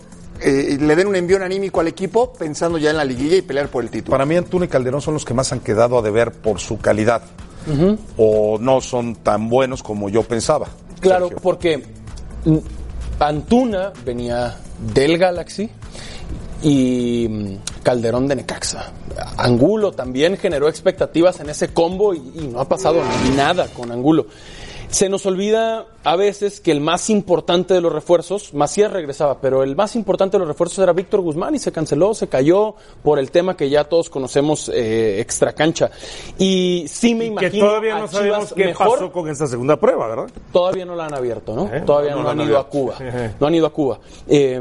[0.43, 3.69] eh, le den un envío anímico al equipo pensando ya en la liguilla y pelear
[3.69, 4.11] por el título.
[4.11, 6.79] Para mí, Antuna y Calderón son los que más han quedado a deber por su
[6.79, 7.21] calidad.
[8.17, 10.67] O no son tan buenos como yo pensaba.
[10.99, 11.43] Claro, Sergio.
[11.43, 11.83] porque
[13.19, 14.57] Antuna venía
[14.93, 15.69] del Galaxy
[16.63, 18.91] y mm, Calderón de Necaxa.
[19.37, 23.01] Angulo también generó expectativas en ese combo y, y no ha pasado
[23.35, 24.25] nada con Angulo.
[24.91, 29.63] Se nos olvida a veces que el más importante de los refuerzos, Macías regresaba, pero
[29.63, 33.17] el más importante de los refuerzos era Víctor Guzmán y se canceló, se cayó por
[33.17, 35.91] el tema que ya todos conocemos eh, extra cancha.
[36.37, 39.77] Y sí me que imagino todavía a no sabemos qué mejor pasó con esta segunda
[39.79, 40.29] prueba, ¿verdad?
[40.51, 41.73] Todavía no la han abierto, ¿no?
[41.73, 41.83] ¿Eh?
[41.85, 42.67] Todavía No, no, no han ido a.
[42.67, 42.95] Cuba.
[43.39, 43.99] No han ido a Cuba.
[44.27, 44.59] Eh,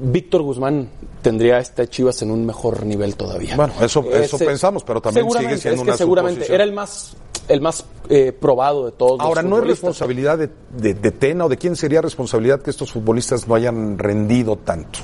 [0.00, 0.88] Víctor Guzmán
[1.22, 3.54] tendría a este Chivas en un mejor nivel todavía.
[3.54, 6.54] Bueno, eso- eso pensamos, pero también sigue siendo es que una seguramente suposición.
[6.56, 7.16] era el más
[7.48, 9.20] el más eh, probado de todos.
[9.20, 12.70] Ahora, los ¿no es responsabilidad de, de- de Tena o de quién sería responsabilidad que
[12.70, 15.00] estos futbolistas no hayan rendido tanto?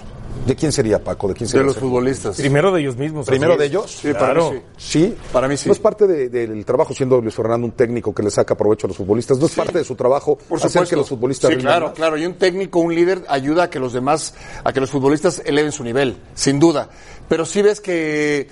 [0.46, 1.28] ¿De quién sería, Paco?
[1.28, 1.64] ¿De quién de sería?
[1.66, 1.88] los Sergio?
[1.90, 2.36] futbolistas.
[2.36, 3.26] Primero de ellos mismos.
[3.26, 3.90] ¿Primero de ellos?
[3.90, 4.52] Sí, para Claro.
[4.52, 5.00] mí sí.
[5.08, 5.14] Sí.
[5.32, 5.68] Para mí sí.
[5.68, 8.86] ¿No es parte de- del trabajo siendo Luis Fernando un técnico que le saca provecho
[8.86, 9.38] a los futbolistas?
[9.38, 10.90] ¿No es parte de su trabajo Por hacer supuesto.
[10.90, 11.94] que los futbolistas Sí, claro, más?
[11.94, 12.16] claro.
[12.16, 14.32] Y un técnico, un líder, ayuda a que los demás,
[14.64, 16.88] a que los futbolistas eleven su nivel, sin duda.
[17.28, 18.48] Pero sí ves que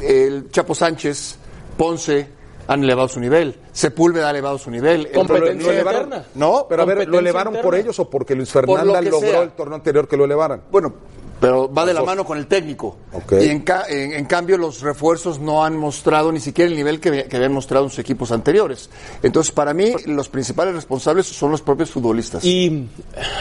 [0.00, 1.36] el Chapo Sánchez,
[1.78, 2.28] Ponce,
[2.68, 3.56] han elevado su nivel.
[3.72, 5.06] Sepúlveda ha elevado su nivel.
[5.06, 6.24] El- Competencia Lo elevaron- interna.
[6.34, 9.20] No, Pero a ver, ¿lo elevaron por ellos o porque Luis Por lo Fernanda logró
[9.20, 9.42] sea.
[9.42, 10.62] el torneo anterior que lo elevaran?
[10.70, 10.92] Bueno,
[11.40, 12.98] pero va de la mano con el técnico.
[13.32, 17.00] Y en, ca- en- en cambio los refuerzos no han mostrado ni siquiera el nivel
[17.00, 18.88] que, que habían mostrado en sus equipos anteriores.
[19.24, 22.44] Entonces, para mí, los principales responsables son los propios futbolistas.
[22.44, 22.86] Y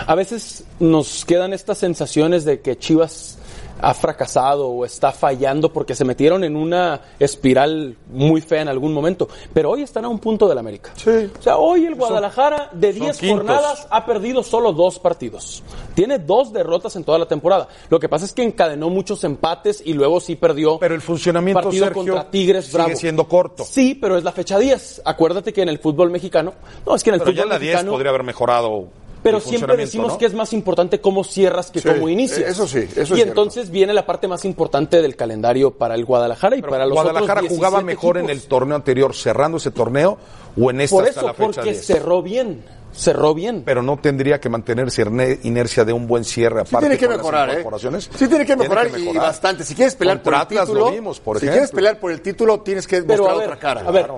[0.08, 3.38] a veces nos quedan estas sensaciones de que Chivas
[3.82, 8.94] ha fracasado o está fallando porque se metieron en una espiral muy fea en algún
[8.94, 9.28] momento.
[9.54, 10.92] Pero hoy están a un punto del América.
[10.96, 11.10] Sí.
[11.40, 13.38] O sea, hoy el Guadalajara de 10 quintos.
[13.40, 15.64] jornadas ha perdido solo dos partidos.
[15.94, 17.68] Tiene dos derrotas en toda la temporada.
[17.90, 20.78] Lo que pasa es que encadenó muchos empates y luego sí perdió.
[20.80, 22.96] Pero el funcionamiento, partido Sergio, contra Tigres sigue Bravo.
[22.96, 23.64] siendo corto.
[23.64, 25.02] Sí, pero es la fecha 10.
[25.06, 26.54] Acuérdate que en el fútbol mexicano.
[26.86, 27.92] No, es que en el Pero ya fútbol en la 10 mexicano.
[27.92, 28.88] podría haber mejorado.
[29.24, 30.18] Pero siempre decimos ¿no?
[30.18, 32.50] que es más importante cómo cierras que Sí, cómo inicias.
[32.50, 33.30] eso sí, eso es Y cierto.
[33.32, 37.42] entonces viene la parte más importante del calendario para el Guadalajara y para los Guadalajara
[37.42, 40.18] otros jugaba 17 mejor en el torneo anterior cerrando ese torneo
[40.60, 41.86] o en esta Por hasta eso, la fecha porque 10.
[41.86, 42.64] cerró bien.
[42.94, 43.62] Cerró bien.
[43.64, 45.02] Pero no tendría que mantenerse
[45.44, 48.02] inercia de un buen cierre Sí aparte tiene que con las mejorar, ¿eh?
[48.18, 49.24] Sí tiene que mejorar, que y mejorar.
[49.24, 49.64] bastante.
[49.64, 51.54] Si quieres pelear por el Atlas título, lo vimos, por si ejemplo.
[51.54, 53.82] quieres pelear por el título, tienes que Pero mostrar ver, otra cara.
[53.88, 54.10] a ver,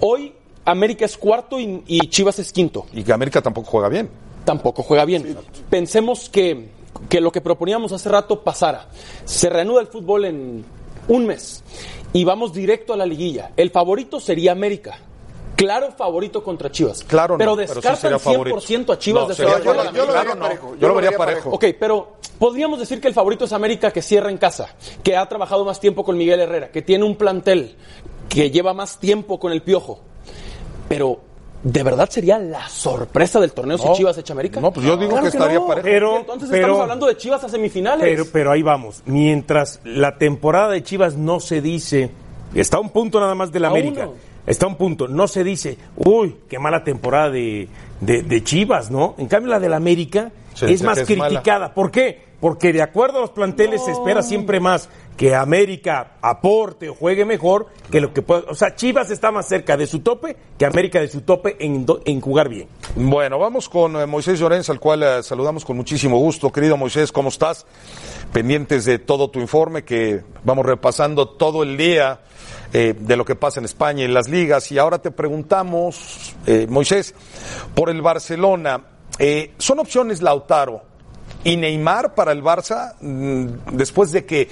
[0.00, 0.32] hoy
[0.64, 2.86] América es cuarto y, y Chivas es quinto.
[2.92, 4.08] Y que América tampoco juega bien.
[4.44, 5.36] Tampoco juega bien.
[5.68, 6.68] Pensemos que,
[7.08, 8.88] que lo que proponíamos hace rato pasara.
[9.24, 10.64] Se reanuda el fútbol en
[11.08, 11.62] un mes
[12.12, 13.52] y vamos directo a la liguilla.
[13.56, 14.98] El favorito sería América.
[15.56, 17.04] Claro favorito contra Chivas.
[17.04, 18.56] Claro, no, pero pero sí descartan sería favorito.
[18.56, 20.40] 100% a Chivas No, de sería ser yo, yo lo vería no.
[20.40, 20.76] parejo.
[20.80, 21.50] Yo lo vería parejo.
[21.50, 25.28] Ok, pero podríamos decir que el favorito es América que cierra en casa, que ha
[25.28, 27.76] trabajado más tiempo con Miguel Herrera, que tiene un plantel,
[28.30, 30.00] que lleva más tiempo con el Piojo.
[30.88, 31.20] Pero,
[31.62, 33.94] ¿de verdad sería la sorpresa del torneo si No.
[33.94, 34.60] Chivas echa América?
[34.60, 35.84] No, pues yo digo que estaría parejo.
[35.84, 38.00] Pero, Entonces pero- estamos hablando de Chivas a semifinales.
[38.02, 39.02] Pero, pero ahí vamos.
[39.06, 42.10] Mientras la temporada de Chivas no se dice,
[42.54, 44.08] está a un punto nada más del América.
[44.08, 44.30] uno.
[44.46, 45.06] Está a un punto.
[45.06, 47.68] No se dice, uy, qué mala temporada de,
[48.00, 49.14] de- de Chivas, ¿no?
[49.18, 51.28] En cambio, la del América es más mala.
[51.28, 51.74] criticada.
[51.74, 52.29] ¿Por qué?
[52.40, 57.24] Porque de acuerdo a los planteles se espera siempre más que América aporte o juegue
[57.24, 58.44] mejor que lo que pueda.
[58.48, 62.20] O sea, Chivas está más cerca de su tope que América de su tope en,
[62.20, 62.68] jugar bien.
[62.96, 66.50] Bueno, vamos con eh, Moisés Llorens, al cual eh, saludamos con muchísimo gusto.
[66.50, 67.66] Querido Moisés, ¿cómo estás?
[68.32, 72.20] Pendientes de todo tu informe, que vamos repasando todo el día
[72.72, 74.70] eh, de lo que pasa en España y en las ligas.
[74.70, 77.14] Y ahora te preguntamos, eh, Moisés,
[77.74, 78.84] por el Barcelona.
[79.18, 80.89] eh, ¿Son opciones Lautaro
[81.44, 84.48] y Neymar para el Barça mm, después de que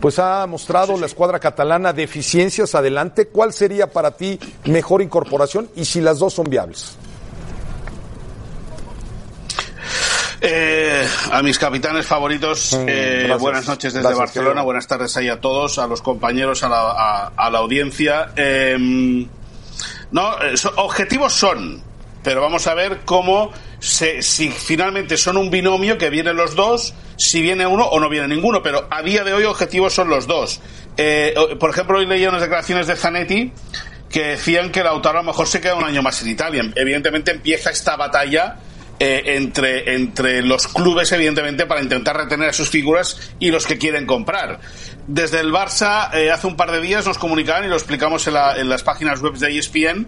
[0.00, 3.28] pues ha mostrado la escuadra catalana deficiencias adelante?
[3.28, 6.96] ¿Cuál sería para ti mejor incorporación y si las dos son viables?
[10.44, 13.40] Eh, a mis capitanes favoritos, eh, gracias.
[13.40, 16.80] buenas noches desde Gracias, Barcelona, buenas tardes ahí a todos, a los compañeros, a la,
[16.90, 18.32] a- a la audiencia.
[18.34, 18.76] Eh,
[20.10, 21.80] no, eh, objetivos son,
[22.22, 26.94] pero vamos a ver cómo, se, si finalmente son un binomio que vienen los dos,
[27.16, 30.26] si viene uno o no viene ninguno, pero a día de hoy objetivos son los
[30.26, 30.60] dos.
[30.96, 33.52] Eh, por ejemplo, hoy leía unas declaraciones de Zanetti
[34.10, 36.62] que decían que Lautaro a lo mejor se queda un año más en Italia.
[36.74, 38.56] Evidentemente empieza esta batalla
[39.00, 43.78] eh, entre, entre los clubes, evidentemente, para intentar retener a sus figuras y los que
[43.78, 44.60] quieren comprar.
[45.06, 48.34] Desde el Barça, eh, hace un par de días nos comunicaban y lo explicamos en,
[48.34, 50.06] la- en las páginas web de ESPN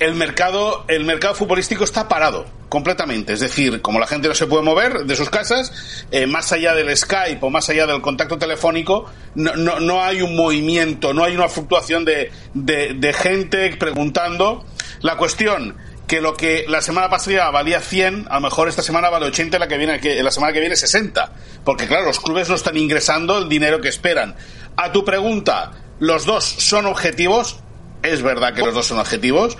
[0.00, 3.32] el mercado, el mercado futbolístico está parado completamente.
[3.32, 5.72] Es decir, como la gente no se puede mover de sus casas,
[6.10, 10.22] eh, más allá del Skype o más allá del contacto telefónico, no, no, no hay
[10.22, 14.64] un movimiento, no hay una fluctuación de, de, de gente preguntando.
[15.02, 15.76] La cuestión,
[16.10, 19.56] que lo que la semana pasada valía 100, a lo mejor esta semana vale 80
[19.56, 21.32] y la, que viene, que, la semana que viene 60.
[21.64, 24.34] Porque claro, los clubes no están ingresando el dinero que esperan.
[24.76, 27.60] A tu pregunta, ¿los dos son objetivos?
[28.02, 29.56] Es verdad que los dos son objetivos.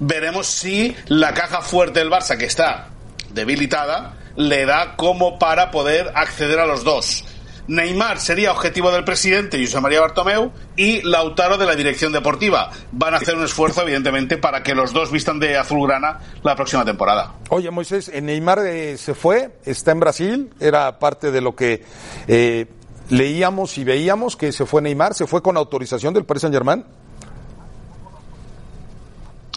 [0.00, 2.88] Veremos si la caja fuerte del Barça, que está
[3.30, 7.24] debilitada, le da como para poder acceder a los dos.
[7.68, 12.70] Neymar sería objetivo del presidente José María Bartomeu y Lautaro de la dirección deportiva.
[12.90, 16.84] Van a hacer un esfuerzo, evidentemente, para que los dos vistan de azulgrana la próxima
[16.84, 17.34] temporada.
[17.50, 21.84] Oye, Moisés, eh, Neymar eh, se fue, está en Brasil, era parte de lo que
[22.26, 22.66] eh,
[23.10, 26.84] leíamos y veíamos que se fue Neymar, se fue con autorización del Paris Saint Germain.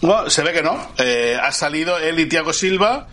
[0.05, 0.77] No, se ve que no.
[0.97, 3.07] Eh, ha salido él y Thiago Silva.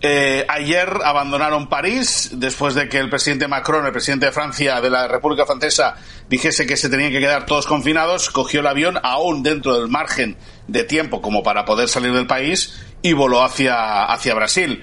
[0.00, 4.90] Eh, ayer abandonaron París después de que el presidente Macron, el presidente de Francia, de
[4.90, 5.96] la República Francesa,
[6.28, 8.30] dijese que se tenían que quedar todos confinados.
[8.30, 10.36] Cogió el avión aún dentro del margen
[10.68, 14.82] de tiempo como para poder salir del país y voló hacia, hacia Brasil.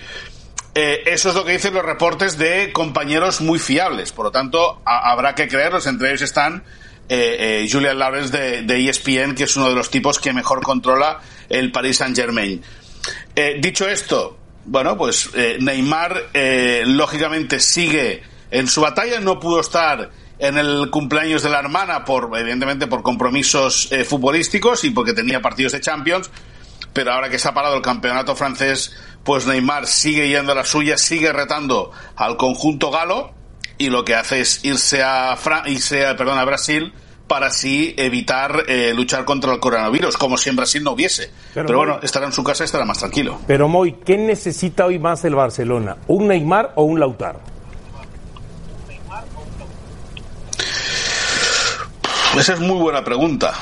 [0.75, 4.11] Eh, eso es lo que dicen los reportes de compañeros muy fiables.
[4.11, 5.85] Por lo tanto, habrá que creerlos.
[5.87, 6.63] Entre ellos están
[7.09, 11.19] eh, eh, Julian Lawrence de, ESPN, que es uno de los tipos que mejor controla
[11.49, 12.61] el Paris Saint Germain.
[13.35, 19.59] Eh, dicho esto, bueno, pues eh, Neymar eh, lógicamente sigue en su batalla, no pudo
[19.59, 25.41] estar en el cumpleaños de la hermana por evidentemente por compromisos futbolísticos y porque tenía
[25.41, 26.29] partidos de Champions,
[26.91, 30.65] pero ahora que se ha parado el campeonato francés, pues Neymar sigue yendo a la
[30.65, 33.33] suya, sigue retando al conjunto galo
[33.85, 36.93] y lo que hace es irse a, Fra irse a, perdón, a Brasil
[37.27, 41.31] para así evitar eh, luchar contra el coronavirus, como si en Brasil no hubiese.
[41.53, 43.39] Pero, Pero, Moy- bueno, estará en su casa y estará más tranquilo.
[43.47, 45.97] Pero Moy, ¿qué necesita hoy más el Barcelona?
[46.07, 47.39] ¿Un Neymar o un Lautaro?
[52.37, 53.53] Esa es muy buena pregunta.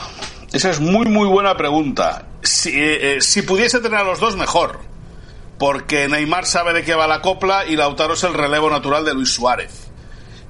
[0.53, 2.25] Esa es muy, muy buena pregunta.
[2.41, 4.79] Si, eh, eh, si pudiese tener a los dos, mejor.
[5.57, 9.13] Porque Neymar sabe de qué va la copla y Lautaro es el relevo natural de
[9.13, 9.90] Luis Suárez.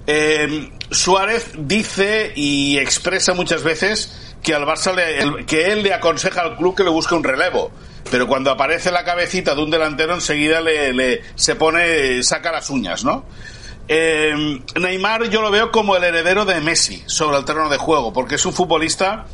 [0.08, 6.42] Eh, Suárez dice y expresa muchas veces que al Barça le- que él le aconseja
[6.42, 7.72] al club que le busque un relevo.
[8.10, 13.04] Pero cuando aparece la cabecita de un delantero, enseguida le, se pone, saca las uñas,
[13.06, 13.24] ¿no?
[13.88, 14.34] Eh,
[14.80, 18.36] Neymar yo lo veo como el heredero de Messi sobre el terreno de juego, porque
[18.36, 19.26] es un futbolista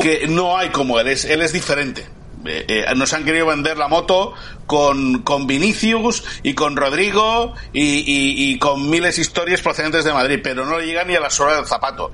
[0.00, 2.06] que no hay como él, es, él es diferente.
[2.46, 4.32] Eh, eh, nos han querido vender la moto
[4.66, 10.12] con, con Vinicius y con Rodrigo y, y- y con miles de historias procedentes de
[10.12, 12.12] Madrid, pero no le llega ni a la sola del zapato.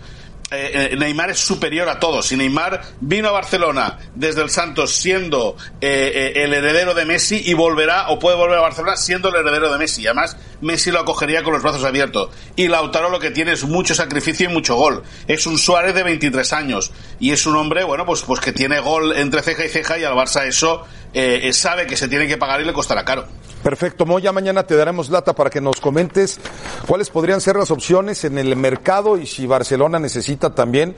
[0.48, 2.30] Eh, eh, Neymar es superior a todos.
[2.30, 7.42] Y Neymar vino a Barcelona desde el Santos siendo eh, eh, el heredero de Messi
[7.44, 10.02] y volverá o puede volver a Barcelona siendo el heredero de Messi.
[10.02, 12.30] Y además, Messi lo acogería con los brazos abiertos.
[12.54, 15.02] Y Lautaro lo que tiene es mucho sacrificio y mucho gol.
[15.26, 18.78] Es un Suárez de 23 años y es un hombre, bueno, pues, pues que tiene
[18.78, 22.36] gol entre ceja y ceja y al Barça eso eh, sabe que se tiene que
[22.36, 23.26] pagar y le costará caro.
[23.66, 26.38] Perfecto, Moya, mañana te daremos lata para que nos comentes
[26.86, 30.94] cuáles podrían ser las opciones en el mercado y si Barcelona necesita también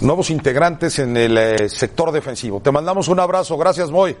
[0.00, 2.62] nuevos integrantes en el eh, sector defensivo.
[2.62, 4.16] Te mandamos un abrazo, gracias Moy.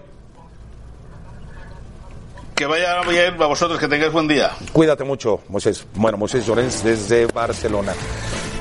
[2.54, 4.50] Que vaya bien a vosotros, que tengáis buen día.
[4.74, 5.86] Cuídate mucho, Moisés.
[5.94, 7.94] Bueno, Moisés Llorens desde Barcelona.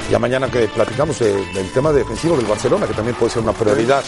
[0.10, 3.52] Ya mañana que platicamos eh, del tema defensivo del Barcelona, que también puede ser una
[3.52, 4.02] prioridad.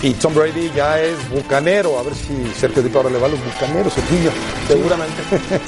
[0.00, 3.30] Y Tom Brady ya es bucanero, a ver si Sergio Dip ahora le va a
[3.30, 4.30] los bucaneros, niño.
[4.68, 5.22] Seguramente.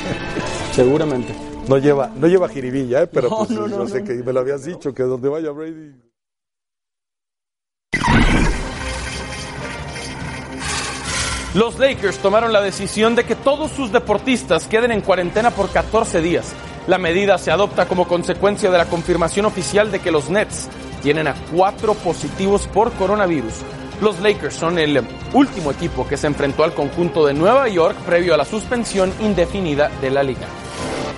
[0.72, 1.34] Seguramente.
[1.66, 3.06] No lleva, no lleva jiribilla, ¿eh?
[3.08, 4.06] pero No, pues, no, yo no, sé no.
[4.06, 5.94] que me lo habías dicho, que donde vaya Brady.
[11.54, 16.20] Los Lakers tomaron la decisión de que todos sus deportistas queden en cuarentena por 14
[16.22, 16.52] días.
[16.86, 20.68] La medida se adopta como consecuencia de la confirmación oficial de que los Nets
[21.02, 23.54] tienen a cuatro positivos por coronavirus.
[24.00, 28.32] Los Lakers son el último equipo que se enfrentó al conjunto de Nueva York previo
[28.32, 30.46] a la suspensión indefinida de la liga.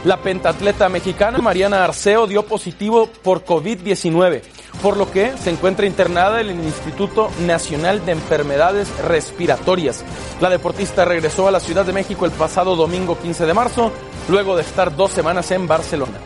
[0.04, 4.42] La pentatleta mexicana Mariana Arceo dio positivo por COVID-19,
[4.82, 10.04] por lo que se encuentra internada en el Instituto Nacional de Enfermedades Respiratorias.
[10.40, 13.92] La deportista regresó a la Ciudad de México el pasado domingo 15 de marzo,
[14.28, 16.18] luego de estar dos semanas en Barcelona.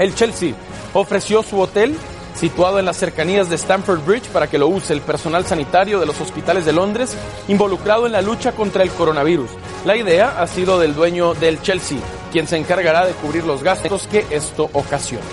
[0.00, 0.54] El Chelsea
[0.92, 1.96] ofreció su hotel
[2.34, 6.06] situado en las cercanías de Stamford Bridge para que lo use el personal sanitario de
[6.06, 7.16] los hospitales de Londres
[7.48, 9.50] involucrado en la lucha contra el coronavirus.
[9.84, 11.98] La idea ha sido del dueño del Chelsea,
[12.32, 15.24] quien se encargará de cubrir los gastos que esto ocasiona.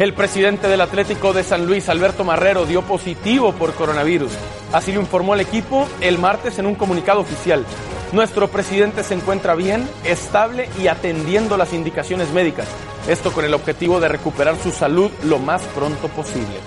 [0.00, 4.32] El presidente del Atlético de San Luis, Alberto Marrero, dio positivo por coronavirus.
[4.72, 7.66] Así lo informó el equipo el martes en un comunicado oficial.
[8.10, 12.66] Nuestro presidente se encuentra bien, estable y atendiendo las indicaciones médicas.
[13.08, 16.60] Esto con el objetivo de recuperar su salud lo más pronto posible.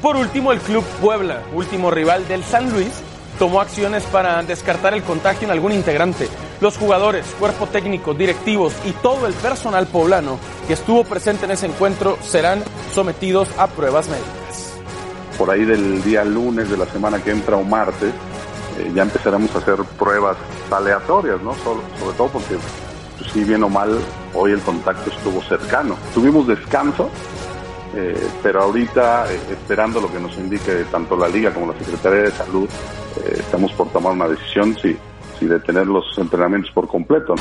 [0.00, 3.02] Por último, el Club Puebla, último rival del San Luis,
[3.40, 6.28] tomó acciones para descartar el contagio en algún integrante.
[6.60, 11.66] Los jugadores, cuerpo técnico, directivos y todo el personal poblano que estuvo presente en ese
[11.66, 14.66] encuentro serán sometidos a pruebas médicas.
[15.38, 18.12] por ahí del día lunes de la semana que entra o martes,
[18.78, 20.36] eh, ya empezaremos a hacer pruebas
[20.70, 21.54] aleatorias, ¿no?
[21.64, 22.58] Solo- sobre todo porque,
[23.18, 23.98] pues, si bien o mal,
[24.34, 25.96] hoy el contacto estuvo cercano.
[26.12, 27.08] Tuvimos descanso,
[27.94, 32.22] eh, pero ahorita, eh, esperando lo que nos indique tanto la Liga como la Secretaría
[32.22, 32.68] de Salud,
[33.24, 34.96] eh, estamos por tomar una decisión si,
[35.38, 37.34] si detener los entrenamientos por completo.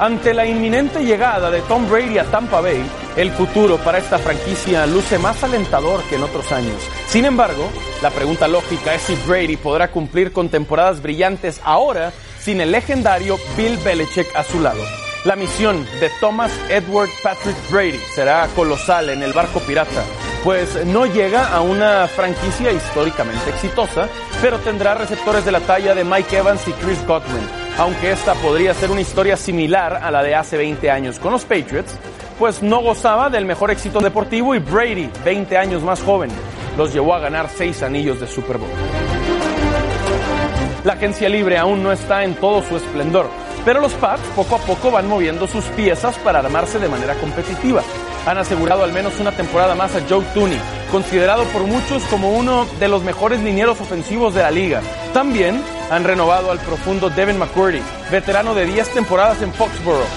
[0.00, 2.82] Ante la inminente llegada de Tom Brady a Tampa Bay,
[3.14, 6.74] el futuro para esta franquicia luce más alentador que en otros años.
[7.06, 7.70] Sin embargo,
[8.02, 13.38] la pregunta lógica es si Brady podrá cumplir con temporadas brillantes ahora sin el legendario
[13.56, 14.82] Bill Belichick a su lado.
[15.24, 20.02] La misión de Thomas Edward Patrick Brady será colosal en el barco pirata,
[20.42, 24.08] pues no llega a una franquicia históricamente exitosa,
[24.40, 28.74] pero tendrá receptores de la talla de Mike Evans y Chris Godwin, aunque esta podría
[28.74, 31.96] ser una historia similar a la de hace 20 años con los Patriots,
[32.40, 36.30] pues no gozaba del mejor éxito deportivo y Brady, 20 años más joven,
[36.76, 39.01] los llevó a ganar seis anillos de Super Bowl.
[40.84, 43.28] La agencia libre aún no está en todo su esplendor,
[43.64, 47.82] pero los Pats poco a poco van moviendo sus piezas para armarse de manera competitiva.
[48.26, 50.58] Han asegurado al menos una temporada más a Joe Tooney,
[50.90, 54.82] considerado por muchos como uno de los mejores linieros ofensivos de la liga.
[55.14, 57.80] También han renovado al profundo Devin McCurdy,
[58.10, 60.08] veterano de 10 temporadas en Foxborough.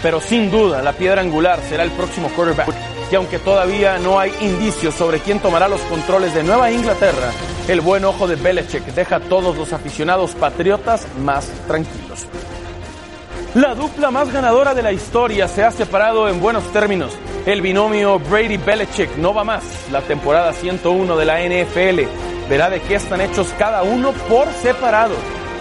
[0.00, 2.73] Pero sin duda, la piedra angular será el próximo quarterback.
[3.14, 7.30] Y aunque todavía no hay indicios sobre quién tomará los controles de Nueva Inglaterra,
[7.68, 12.26] el buen ojo de Belichick deja a todos los aficionados patriotas más tranquilos.
[13.54, 17.16] La dupla más ganadora de la historia se ha separado en buenos términos.
[17.46, 19.62] El binomio Brady Belichick no va más.
[19.92, 25.14] La temporada 101 de la NFL verá de qué están hechos cada uno por separado.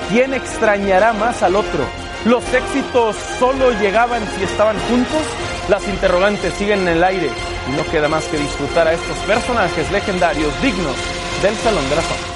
[0.09, 1.85] ¿Quién extrañará más al otro?
[2.25, 5.21] ¿Los éxitos solo llegaban si estaban juntos?
[5.69, 7.29] Las interrogantes siguen en el aire
[7.69, 10.95] y no queda más que disfrutar a estos personajes legendarios dignos
[11.41, 12.33] del Salón de la Fama.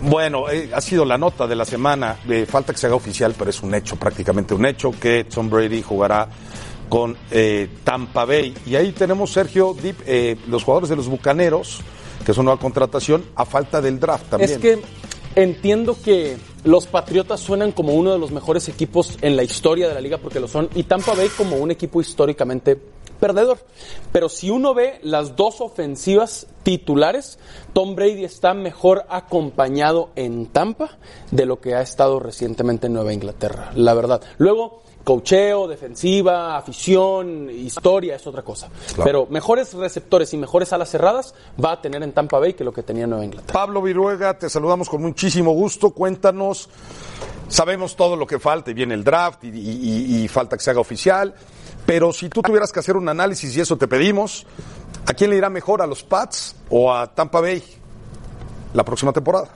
[0.00, 2.16] Bueno, eh, ha sido la nota de la semana.
[2.28, 5.50] Eh, falta que se haga oficial, pero es un hecho, prácticamente un hecho, que Tom
[5.50, 6.28] Brady jugará
[6.88, 8.54] con eh, Tampa Bay.
[8.64, 11.80] Y ahí tenemos, Sergio, Deep, eh, los jugadores de los Bucaneros,
[12.24, 14.50] que es una nueva contratación, a falta del draft también.
[14.52, 14.80] Es que
[15.34, 19.94] entiendo que los Patriotas suenan como uno de los mejores equipos en la historia de
[19.94, 22.78] la liga, porque lo son, y Tampa Bay como un equipo históricamente
[23.18, 23.58] perdedor.
[24.12, 27.38] Pero si uno ve las dos ofensivas titulares,
[27.72, 30.98] Tom Brady está mejor acompañado en Tampa
[31.30, 34.22] de lo que ha estado recientemente en Nueva Inglaterra, la verdad.
[34.38, 38.68] Luego, cocheo, defensiva, afición, historia es otra cosa.
[38.94, 39.04] Claro.
[39.04, 42.72] Pero mejores receptores y mejores alas cerradas va a tener en Tampa Bay que lo
[42.72, 43.52] que tenía en Nueva Inglaterra.
[43.52, 45.90] Pablo Viruega, te saludamos con muchísimo gusto.
[45.90, 46.68] Cuéntanos,
[47.48, 50.70] sabemos todo lo que falta y viene el draft y, y- y falta que se
[50.70, 51.34] haga oficial,
[51.86, 54.44] pero si tú tuvieras que hacer un análisis y eso te pedimos,
[55.06, 57.62] ¿a quién le irá mejor, a los Pats o a Tampa Bay
[58.74, 59.48] la próxima temporada?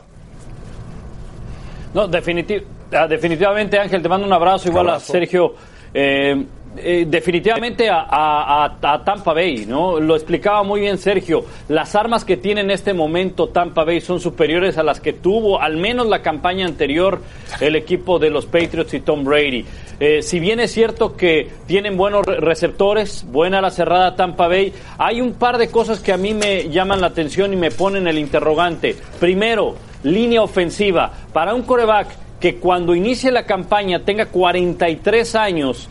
[1.94, 2.62] No, definiti-
[2.92, 5.12] ah, definitivamente, Ángel, te mando un abrazo, igual Abrazo.
[5.12, 5.54] a Sergio.
[5.94, 6.44] Eh,
[6.76, 10.00] eh, definitivamente a, Tampa Bay, ¿no?
[10.00, 11.44] Lo explicaba muy bien Sergio.
[11.68, 15.60] Las armas que tiene en este momento Tampa Bay son superiores a las que tuvo,
[15.60, 17.20] al menos la campaña anterior,
[17.60, 19.64] el equipo de los Patriots y Tom Brady.
[20.00, 24.72] Eh, si bien es cierto que tienen buenos re- receptores, buena la cerrada Tampa Bay,
[24.98, 28.08] hay un par de cosas que a mí me llaman la atención y me ponen
[28.08, 28.96] el interrogante.
[29.20, 31.12] Primero, línea ofensiva.
[31.32, 32.08] Para un coreback
[32.40, 35.88] que cuando inicie la campaña tenga 43 años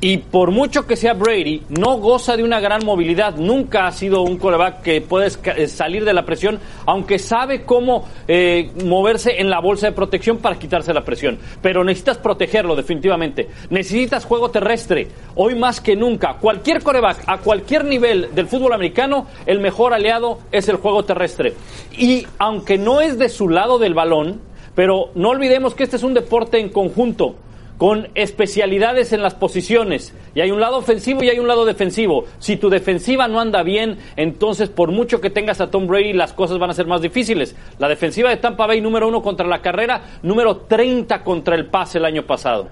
[0.00, 3.34] y por mucho que sea Brady, no goza de una gran movilidad.
[3.36, 8.06] Nunca ha sido un coreback que puede eh, salir de la presión, aunque sabe cómo
[8.28, 11.38] eh, moverse en la bolsa de protección para quitarse la presión.
[11.60, 13.48] Pero necesitas protegerlo, definitivamente.
[13.70, 15.08] Necesitas juego terrestre.
[15.34, 20.38] Hoy más que nunca, cualquier coreback a cualquier nivel del fútbol americano, el mejor aliado
[20.52, 21.54] es el juego terrestre.
[21.96, 24.40] Y aunque no es de su lado del balón,
[24.76, 27.34] pero no olvidemos que este es un deporte en conjunto
[27.78, 30.12] con especialidades en las posiciones.
[30.34, 32.24] Y hay un lado ofensivo y hay un lado defensivo.
[32.40, 36.32] Si tu defensiva no anda bien, entonces por mucho que tengas a Tom Brady, las
[36.32, 37.54] cosas van a ser más difíciles.
[37.78, 41.98] La defensiva de Tampa Bay, número uno contra la carrera, número 30 contra el pase
[41.98, 42.68] el año pasado.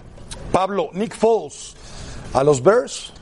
[0.53, 1.75] Pablo, Nick Foles,
[2.33, 3.13] a los Bears.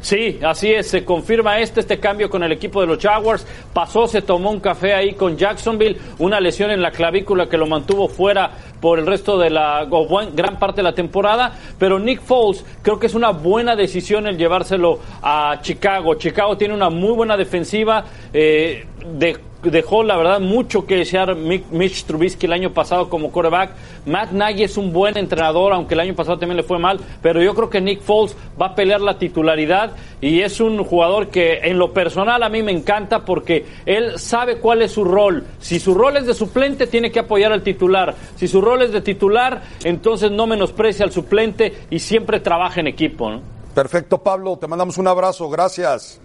[0.00, 3.46] Sí, así es, se confirma este, este cambio con el equipo de los Jaguars.
[3.72, 7.66] Pasó, se tomó un café ahí con Jacksonville, una lesión en la clavícula que lo
[7.66, 9.88] mantuvo fuera por el resto de la,
[10.34, 11.52] gran parte de la temporada.
[11.78, 16.14] Pero Nick Foles, creo que es una buena decisión el llevárselo a Chicago.
[16.14, 21.64] Chicago tiene una muy buena defensiva, eh, de dejó la verdad mucho que desear Mi-
[21.70, 23.72] Mitch Trubisky el año pasado como quarterback.
[24.06, 27.42] Matt Nagy es un buen entrenador, aunque el año pasado también le fue mal, pero
[27.42, 31.58] yo creo que Nick Foles va a pelear la titularidad y es un jugador que
[31.64, 35.44] en lo personal a mí me encanta porque él sabe cuál es su rol.
[35.58, 38.14] Si su rol es de suplente, tiene que apoyar al titular.
[38.36, 42.86] Si su rol es de titular, entonces no menosprecia al suplente y siempre trabaja en
[42.86, 43.40] equipo.
[43.74, 46.20] Perfecto, Pablo, te mandamos un abrazo, gracias.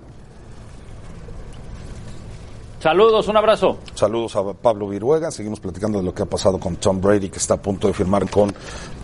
[2.84, 3.78] Saludos, un abrazo.
[3.96, 5.32] Saludos a Pablo Viruega.
[5.32, 7.94] Seguimos platicando de lo que ha pasado con Tom Brady, que está a punto de
[7.94, 8.54] firmar con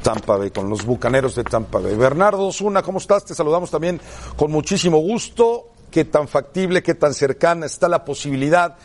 [0.03, 1.95] Tampa Bay, con los bucaneros de Tampa Bay.
[1.95, 3.23] Bernardo Osuna, ¿cómo estás?
[3.23, 4.01] Te saludamos también
[4.35, 5.69] con muchísimo gusto.
[5.89, 8.75] ¿Qué tan factible, qué tan cercana está la posibilidad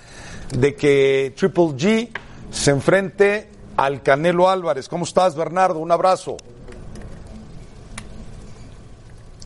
[0.56, 2.10] de que Triple G
[2.52, 4.88] se enfrente al Canelo Álvarez?
[4.88, 5.80] ¿Cómo estás, Bernardo?
[5.80, 6.36] Un abrazo.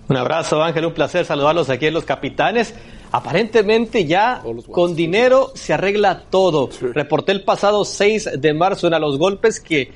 [0.09, 2.75] Un abrazo, Ángel, un placer saludarlos aquí en Los Capitanes.
[3.11, 6.69] Aparentemente ya con dinero se arregla todo.
[6.93, 9.91] Reporté el pasado 6 de marzo en A los Golpes que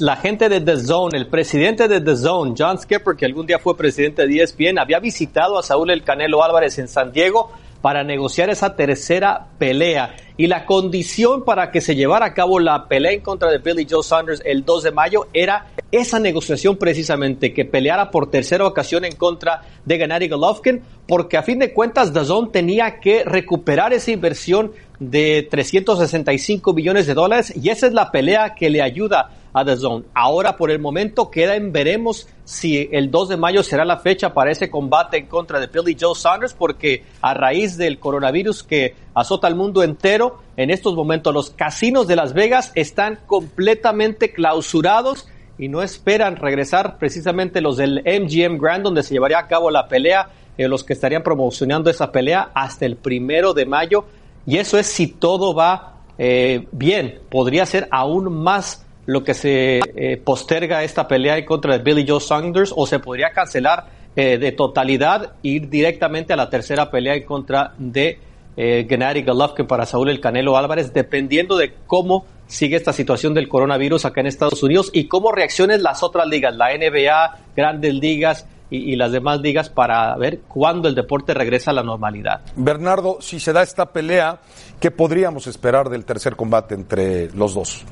[0.00, 3.58] la gente de The Zone, el presidente de The Zone, John Skipper, que algún día
[3.58, 7.50] fue presidente de ESPN, había visitado a Saúl El Canelo Álvarez en San Diego
[7.80, 10.16] para negociar esa tercera pelea.
[10.36, 13.86] Y la condición para que se llevara a cabo la pelea en contra de Billy
[13.88, 19.04] Joe Saunders el 2 de mayo era esa negociación precisamente, que peleara por tercera ocasión
[19.04, 24.10] en contra de Gennady Golovkin, porque a fin de cuentas DAZN tenía que recuperar esa
[24.10, 29.64] inversión de 365 millones de dólares y esa es la pelea que le ayuda a
[29.64, 30.04] DAZN.
[30.14, 34.32] Ahora por el momento queda en veremos si el 2 de mayo será la fecha
[34.32, 38.94] para ese combate en contra de Billy Joe Saunders porque a raíz del coronavirus que
[39.14, 45.28] azota al mundo entero, en estos momentos los casinos de Las Vegas están completamente clausurados
[45.58, 49.88] y no esperan regresar precisamente los del MGM Grand donde se llevaría a cabo la
[49.88, 54.04] pelea, eh, los que estarían promocionando esa pelea hasta el primero de mayo.
[54.46, 57.20] Y eso es si todo va eh, bien.
[57.28, 62.06] Podría ser aún más lo que se eh, posterga esta pelea en contra de Billy
[62.08, 67.14] Joe Saunders o se podría cancelar de totalidad e ir directamente a la tercera pelea
[67.14, 68.18] en contra de
[68.56, 74.06] Gennady Golovkin para Saúl El Canelo Álvarez, dependiendo de cómo sigue esta situación del coronavirus
[74.06, 78.96] acá en Estados Unidos y cómo reaccionen las otras ligas, la NBA, grandes ligas y,
[78.96, 82.40] las demás ligas para ver cuándo el deporte regresa a la normalidad.
[82.56, 84.40] Bernardo, si se da esta pelea,
[84.80, 87.84] ¿qué podríamos esperar del tercer combate entre los dos?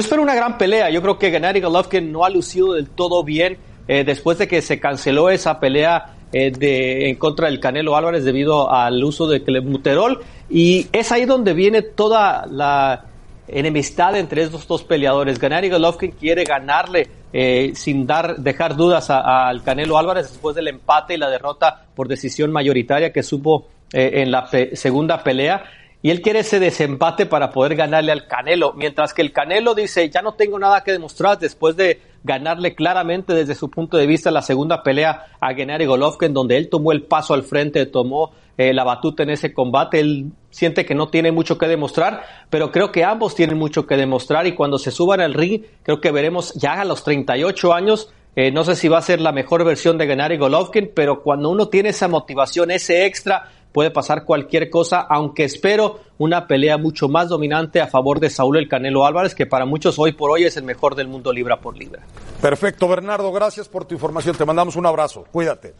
[0.00, 0.88] Yo espero una gran pelea.
[0.88, 4.62] Yo creo que Gennady Golovkin no ha lucido del todo bien eh, después de que
[4.62, 9.42] se canceló esa pelea eh, de, en contra del Canelo Álvarez debido al uso de
[9.42, 13.04] clenbuterol y es ahí donde viene toda la
[13.46, 15.38] enemistad entre estos dos peleadores.
[15.38, 21.12] Gennady Golovkin quiere ganarle eh, sin dar dejar dudas al Canelo Álvarez después del empate
[21.12, 25.62] y la derrota por decisión mayoritaria que supo eh, en la segunda pelea
[26.02, 30.08] y él quiere ese desempate para poder ganarle al Canelo, mientras que el Canelo dice,
[30.08, 34.30] ya no tengo nada que demostrar después de ganarle claramente desde su punto de vista
[34.30, 38.72] la segunda pelea a Gennady Golovkin, donde él tomó el paso al frente, tomó eh,
[38.74, 42.92] la batuta en ese combate, él siente que no tiene mucho que demostrar, pero creo
[42.92, 44.46] que ambos tienen mucho que demostrar.
[44.46, 48.52] Y cuando se suban al ring, creo que veremos ya a los 38 años eh,
[48.52, 51.68] no sé si va a ser la mejor versión de Gennady Golovkin, pero cuando uno
[51.68, 57.28] tiene esa motivación, ese extra, puede pasar cualquier cosa, aunque espero una pelea mucho más
[57.28, 60.56] dominante a favor de Saúl El Canelo Álvarez, que para muchos hoy por hoy es
[60.56, 62.02] el mejor del mundo libra por libra.
[62.40, 64.36] Perfecto, Bernardo, gracias por tu información.
[64.36, 65.24] Te mandamos un abrazo.
[65.30, 65.74] Cuídate.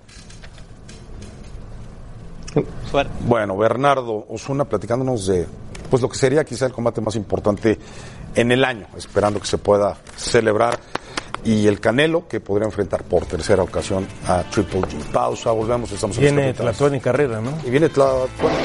[3.27, 5.47] Bueno, Bernardo Osuna platicándonos de
[5.89, 7.79] pues lo que sería quizá el combate más importante
[8.35, 10.79] en el año, esperando que se pueda celebrar
[11.45, 15.05] y el Canelo, que podría enfrentar por tercera ocasión a Triple G.
[15.13, 17.53] Pausa, volvemos, estamos en Viene Tlatuani Carrera, ¿no?
[17.67, 18.57] Y viene Tlatuani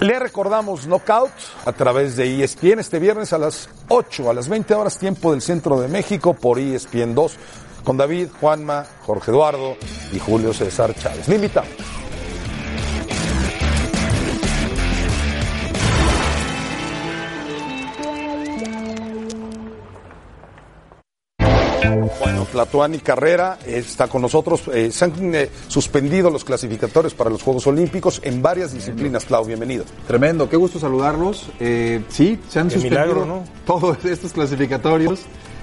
[0.00, 1.32] Le recordamos Knockout
[1.64, 5.42] a través de ESPN este viernes a las 8, a las 20 horas tiempo del
[5.42, 7.36] centro de México por ESPN 2
[7.84, 9.76] con David, Juanma, Jorge Eduardo
[10.12, 11.28] y Julio César Chávez.
[11.28, 12.01] Le invitamos.
[22.20, 24.62] Bueno, Tlatuani Carrera está con nosotros.
[24.72, 29.24] Eh, se han eh, suspendido los clasificatorios para los Juegos Olímpicos en varias disciplinas.
[29.24, 29.84] Clau, bienvenido.
[30.06, 31.48] Tremendo, qué gusto saludarlos.
[31.60, 35.20] Eh, sí, se han suspendido todos estos clasificatorios.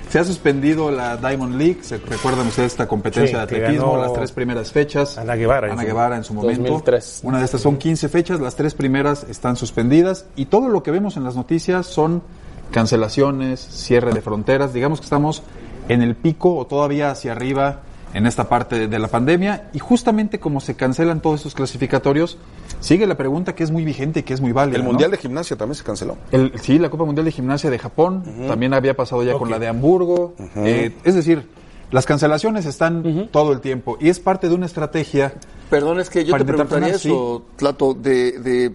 [0.09, 4.31] Se ha suspendido la Diamond League, se recuerdan ustedes esta competencia de atletismo, las tres
[4.31, 5.19] primeras fechas.
[5.19, 5.71] Ana Guevara.
[5.71, 6.83] Ana Guevara en su momento.
[7.21, 10.89] Una de estas son 15 fechas, las tres primeras están suspendidas y todo lo que
[10.89, 12.23] vemos en las noticias son
[12.71, 14.73] cancelaciones, cierre de fronteras.
[14.73, 15.43] Digamos que estamos
[15.89, 17.81] en el pico o todavía hacia arriba
[18.13, 22.37] en esta parte de la pandemia y justamente como se cancelan todos estos clasificatorios,
[22.79, 24.77] sigue la pregunta que es muy vigente y que es muy válida.
[24.77, 26.17] El Mundial de Gimnasia también se canceló.
[26.31, 29.59] El, sí, la Copa Mundial de Gimnasia de Japón también había pasado ya con la
[29.59, 30.33] de Hamburgo.
[30.55, 31.49] Eh, es decir,
[31.91, 35.33] las cancelaciones están todo el tiempo y es parte de una estrategia.
[35.69, 38.73] Perdón, es que yo te preguntaría eso, Tlato, de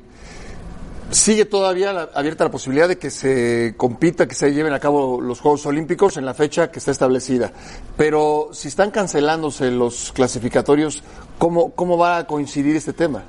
[1.10, 5.40] Sigue todavía abierta la posibilidad de que se compita, que se lleven a cabo los
[5.40, 7.52] Juegos Olímpicos en la fecha que está establecida.
[7.96, 11.04] Pero si están cancelándose los clasificatorios,
[11.38, 13.24] ¿cómo, cómo va a coincidir este tema?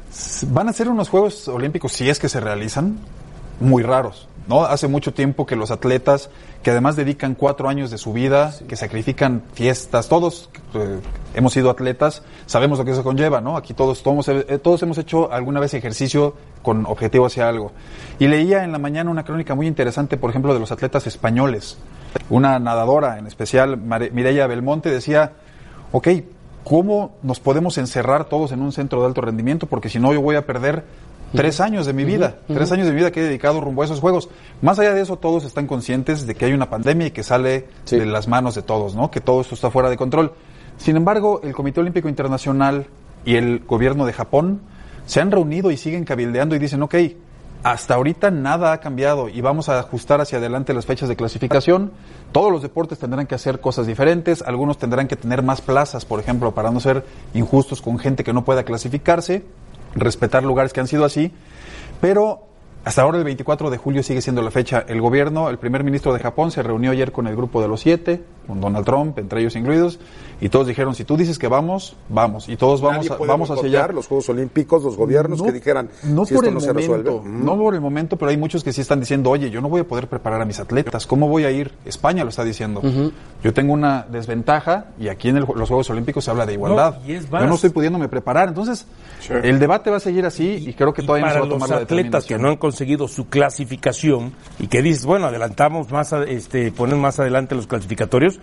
[0.48, 2.98] Van a ser unos Juegos Olímpicos, si es que se realizan,
[3.60, 4.28] muy raros.
[4.48, 4.64] ¿no?
[4.64, 6.30] Hace mucho tiempo que los atletas,
[6.66, 11.00] que además dedican cuatro años de su vida, que sacrifican fiestas, todos eh,
[11.36, 13.56] hemos sido atletas, sabemos lo que eso conlleva, ¿no?
[13.56, 17.72] Aquí todos, todos, eh, todos hemos hecho alguna vez ejercicio con objetivo hacia algo.
[18.18, 21.78] Y leía en la mañana una crónica muy interesante, por ejemplo, de los atletas españoles.
[22.32, 25.34] Una nadadora, en especial Mireia Belmonte, decía,
[25.92, 26.08] ok,
[26.64, 29.68] ¿cómo nos podemos encerrar todos en un centro de alto rendimiento?
[29.68, 30.84] Porque si no, yo voy a perder
[31.34, 33.86] Tres años de mi vida, tres años de mi vida que he dedicado rumbo a
[33.86, 34.30] esos juegos.
[34.62, 37.68] Más allá de eso, todos están conscientes de que hay una pandemia y que sale
[37.90, 39.12] de las manos de todos, ¿no?
[39.12, 40.34] Que todo esto está fuera de control.
[40.78, 42.88] Sin embargo, el Comité Olímpico Internacional
[43.26, 44.62] y el gobierno de Japón
[45.06, 46.96] se han reunido y siguen cabildeando y dicen, ok,
[47.64, 51.92] hasta ahorita nada ha cambiado y vamos a ajustar hacia adelante las fechas de clasificación.
[52.32, 56.20] Todos los deportes tendrán que hacer cosas diferentes, algunos tendrán que tener más plazas, por
[56.20, 57.04] ejemplo, para no ser
[57.34, 59.44] injustos con gente que no pueda clasificarse,
[59.96, 61.32] respetar lugares que han sido así,
[62.02, 62.42] pero
[62.84, 64.86] hasta ahora el 24 de julio sigue siendo la fecha.
[64.88, 67.82] El gobierno, el primer ministro de Japón se reunió ayer con el grupo de los
[67.82, 70.00] siete, con Donald Trump, entre ellos incluidos,
[70.42, 73.66] y todos dijeron, si tú dices que vamos, vamos, y todos vamos, a, vamos hacia
[73.68, 73.88] allá.
[73.94, 76.74] los Juegos Olímpicos, los gobiernos No, que dijeran, no si por esto el no se
[76.74, 77.10] resuelve.
[77.12, 79.70] momento, no por el momento, pero hay muchos que sí están diciendo, oye, yo no
[79.70, 81.72] voy a poder preparar a mis atletas, ¿cómo voy a ir?
[81.86, 82.82] España lo está diciendo.
[83.44, 87.00] Yo tengo una desventaja y aquí en el- los Juegos Olímpicos se habla de igualdad.
[87.06, 88.86] yo no estoy pudiéndome preparar, entonces
[89.30, 91.50] el debate va a seguir así y, creo que todavía no se para va a
[91.50, 95.92] tomar los la atletas que no han conseguido su clasificación y que dices, bueno, adelantamos
[95.92, 98.35] más, a- este, ponen más adelante los clasificatorios,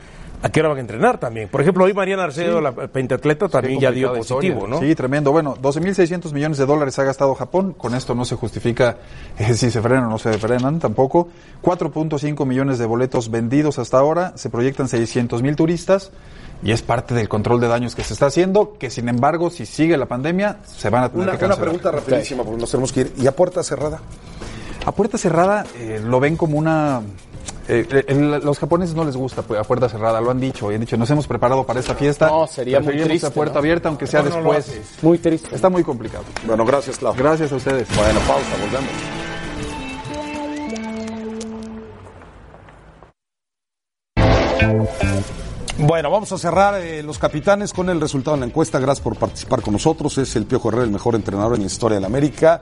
[0.43, 1.49] ¿a qué hora van a entrenar también?
[1.49, 2.63] Por ejemplo, hoy Mariana Arcedo, Sí.
[2.65, 4.67] la pentatleta, también ya dio positivo, historia.
[4.69, 4.81] ¿no?
[4.81, 5.31] Sí, tremendo.
[5.33, 7.75] Bueno, 12.600 millones de dólares ha gastado Japón.
[7.77, 8.99] Con esto no se justifica
[9.39, 11.29] eh, si se frenan o no se frenan tampoco.
[11.63, 14.33] 4.5 millones de boletos vendidos hasta ahora.
[14.37, 16.11] Se proyectan 600 mil turistas.
[16.65, 19.67] Y es parte del control de daños que se está haciendo, que sin embargo, si
[19.67, 21.59] sigue la pandemia, se van a tener Una, que una cancelar.
[21.81, 23.13] pregunta rapidísima, porque nos tenemos que ir.
[23.19, 23.99] ¿Y a puerta cerrada?
[24.87, 27.03] A puerta cerrada eh, lo ven como una...
[27.69, 30.75] eh, el- los japoneses no les gusta pues, a puerta cerrada, lo han dicho, y
[30.75, 32.27] han dicho, nos hemos preparado para esta fiesta.
[32.29, 33.59] No, sería muy triste, a puerta ¿no?
[33.61, 35.03] abierta, aunque sea ¿Cómo no lo después.
[35.03, 35.55] Muy triste.
[35.55, 36.25] Está muy complicado.
[36.47, 37.15] Bueno, gracias, Clau.
[37.15, 37.89] Gracias a ustedes.
[37.97, 38.91] Bueno, pausa, volvemos.
[45.79, 48.79] Bueno, vamos a cerrar eh, los capitanes con el resultado de la encuesta.
[48.79, 50.17] Gracias por participar con nosotros.
[50.19, 52.61] Es el Piojo Herrera, el mejor entrenador en la historia de la América.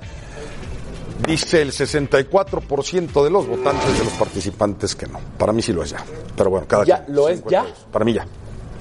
[1.27, 5.21] Dice el 64% de los votantes de los participantes que no.
[5.39, 6.05] Para mí sí lo es ya.
[6.37, 7.17] Pero bueno, cada ¿Ya quien.
[7.17, 7.67] lo es ya?
[7.93, 8.27] Para mí ya.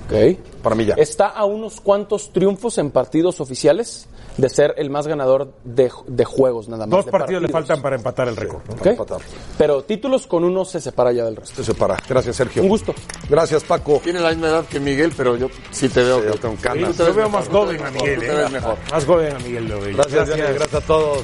[0.05, 0.39] Ok.
[0.63, 0.95] Para mí ya.
[0.95, 6.25] Está a unos cuantos triunfos en partidos oficiales de ser el más ganador de, de
[6.25, 6.91] juegos nada más.
[6.97, 8.61] Dos de partidos le faltan para empatar el récord.
[8.67, 8.91] ¿no?
[8.91, 9.21] Ok.
[9.57, 11.55] Pero títulos con uno se separa ya del resto.
[11.57, 11.97] Se separa.
[12.07, 12.63] Gracias, Sergio.
[12.63, 12.93] Un gusto.
[13.29, 13.99] Gracias, Paco.
[14.03, 16.19] Tiene la misma edad que Miguel, pero yo sí te veo.
[16.21, 16.95] Sí, yo tengo canas.
[16.97, 18.35] Te Yo veo mejor, más joven a mejor, Miguel, ¿eh?
[18.35, 18.77] ves mejor.
[18.91, 19.95] Más joven a Miguel lo veo.
[19.97, 20.41] Gracias, Dani.
[20.41, 21.23] Gracias a todos.